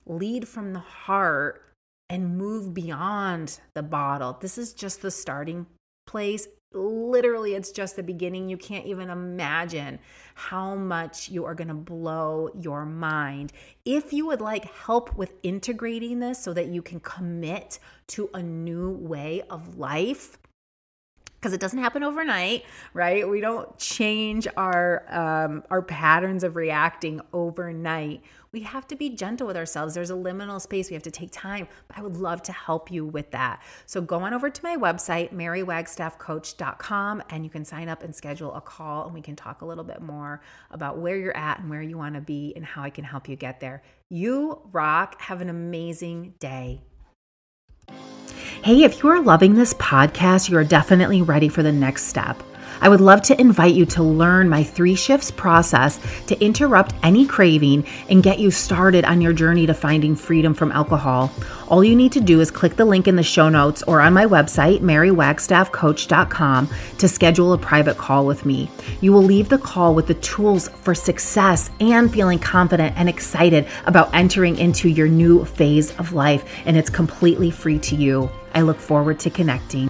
lead 0.06 0.46
from 0.46 0.72
the 0.72 0.78
heart, 0.78 1.74
and 2.08 2.38
move 2.38 2.72
beyond 2.72 3.58
the 3.74 3.82
bottle. 3.82 4.38
This 4.40 4.58
is 4.58 4.72
just 4.72 5.02
the 5.02 5.10
starting 5.10 5.66
place 6.06 6.46
literally 6.74 7.54
it's 7.54 7.70
just 7.70 7.96
the 7.96 8.02
beginning. 8.02 8.48
You 8.48 8.56
can't 8.56 8.86
even 8.86 9.10
imagine 9.10 9.98
how 10.34 10.74
much 10.74 11.28
you 11.28 11.44
are 11.44 11.54
going 11.54 11.68
to 11.68 11.74
blow 11.74 12.50
your 12.58 12.84
mind. 12.84 13.52
If 13.84 14.12
you 14.12 14.26
would 14.26 14.40
like 14.40 14.64
help 14.64 15.14
with 15.16 15.32
integrating 15.42 16.20
this 16.20 16.38
so 16.38 16.52
that 16.54 16.68
you 16.68 16.82
can 16.82 17.00
commit 17.00 17.78
to 18.08 18.30
a 18.34 18.42
new 18.42 18.90
way 18.90 19.42
of 19.50 19.78
life 19.78 20.38
because 21.42 21.52
it 21.52 21.60
doesn't 21.60 21.80
happen 21.80 22.04
overnight, 22.04 22.64
right? 22.94 23.28
We 23.28 23.40
don't 23.40 23.76
change 23.76 24.46
our 24.56 25.04
um, 25.12 25.64
our 25.70 25.82
patterns 25.82 26.44
of 26.44 26.54
reacting 26.54 27.20
overnight. 27.32 28.22
We 28.52 28.60
have 28.60 28.86
to 28.88 28.96
be 28.96 29.10
gentle 29.10 29.48
with 29.48 29.56
ourselves. 29.56 29.94
There's 29.94 30.10
a 30.10 30.14
liminal 30.14 30.60
space. 30.60 30.88
We 30.88 30.94
have 30.94 31.02
to 31.02 31.10
take 31.10 31.30
time. 31.32 31.66
I 31.96 32.00
would 32.00 32.16
love 32.16 32.42
to 32.44 32.52
help 32.52 32.92
you 32.92 33.04
with 33.04 33.32
that. 33.32 33.60
So 33.86 34.00
go 34.00 34.20
on 34.20 34.34
over 34.34 34.50
to 34.50 34.62
my 34.62 34.76
website, 34.76 35.32
marywagstaffcoach.com, 35.32 37.22
and 37.30 37.44
you 37.44 37.50
can 37.50 37.64
sign 37.64 37.88
up 37.88 38.04
and 38.04 38.14
schedule 38.14 38.54
a 38.54 38.60
call, 38.60 39.06
and 39.06 39.14
we 39.14 39.22
can 39.22 39.34
talk 39.34 39.62
a 39.62 39.64
little 39.64 39.84
bit 39.84 40.00
more 40.00 40.42
about 40.70 40.98
where 40.98 41.16
you're 41.16 41.36
at 41.36 41.58
and 41.58 41.68
where 41.68 41.82
you 41.82 41.98
want 41.98 42.14
to 42.14 42.20
be 42.20 42.52
and 42.54 42.64
how 42.64 42.82
I 42.82 42.90
can 42.90 43.04
help 43.04 43.28
you 43.28 43.34
get 43.34 43.58
there. 43.58 43.82
You 44.10 44.60
rock. 44.70 45.20
Have 45.22 45.40
an 45.40 45.48
amazing 45.48 46.34
day. 46.38 46.82
Hey, 48.64 48.84
if 48.84 49.02
you 49.02 49.08
are 49.08 49.20
loving 49.20 49.54
this 49.54 49.74
podcast, 49.74 50.48
you 50.48 50.56
are 50.56 50.62
definitely 50.62 51.20
ready 51.20 51.48
for 51.48 51.64
the 51.64 51.72
next 51.72 52.04
step. 52.04 52.40
I 52.82 52.88
would 52.88 53.00
love 53.00 53.22
to 53.22 53.40
invite 53.40 53.76
you 53.76 53.86
to 53.86 54.02
learn 54.02 54.48
my 54.48 54.64
three 54.64 54.96
shifts 54.96 55.30
process 55.30 56.00
to 56.26 56.44
interrupt 56.44 56.94
any 57.04 57.24
craving 57.24 57.86
and 58.10 58.24
get 58.24 58.40
you 58.40 58.50
started 58.50 59.04
on 59.04 59.20
your 59.20 59.32
journey 59.32 59.66
to 59.66 59.72
finding 59.72 60.16
freedom 60.16 60.52
from 60.52 60.72
alcohol. 60.72 61.30
All 61.68 61.84
you 61.84 61.94
need 61.94 62.10
to 62.12 62.20
do 62.20 62.40
is 62.40 62.50
click 62.50 62.74
the 62.74 62.84
link 62.84 63.06
in 63.06 63.14
the 63.14 63.22
show 63.22 63.48
notes 63.48 63.84
or 63.84 64.00
on 64.00 64.12
my 64.12 64.26
website, 64.26 64.80
marywagstaffcoach.com, 64.80 66.68
to 66.98 67.08
schedule 67.08 67.52
a 67.52 67.58
private 67.58 67.98
call 67.98 68.26
with 68.26 68.44
me. 68.44 68.68
You 69.00 69.12
will 69.12 69.22
leave 69.22 69.48
the 69.48 69.58
call 69.58 69.94
with 69.94 70.08
the 70.08 70.14
tools 70.14 70.68
for 70.68 70.92
success 70.92 71.70
and 71.78 72.12
feeling 72.12 72.40
confident 72.40 72.96
and 72.96 73.08
excited 73.08 73.68
about 73.86 74.12
entering 74.12 74.58
into 74.58 74.88
your 74.88 75.06
new 75.06 75.44
phase 75.44 75.96
of 76.00 76.14
life, 76.14 76.44
and 76.66 76.76
it's 76.76 76.90
completely 76.90 77.52
free 77.52 77.78
to 77.78 77.94
you. 77.94 78.28
I 78.54 78.62
look 78.62 78.80
forward 78.80 79.20
to 79.20 79.30
connecting. 79.30 79.88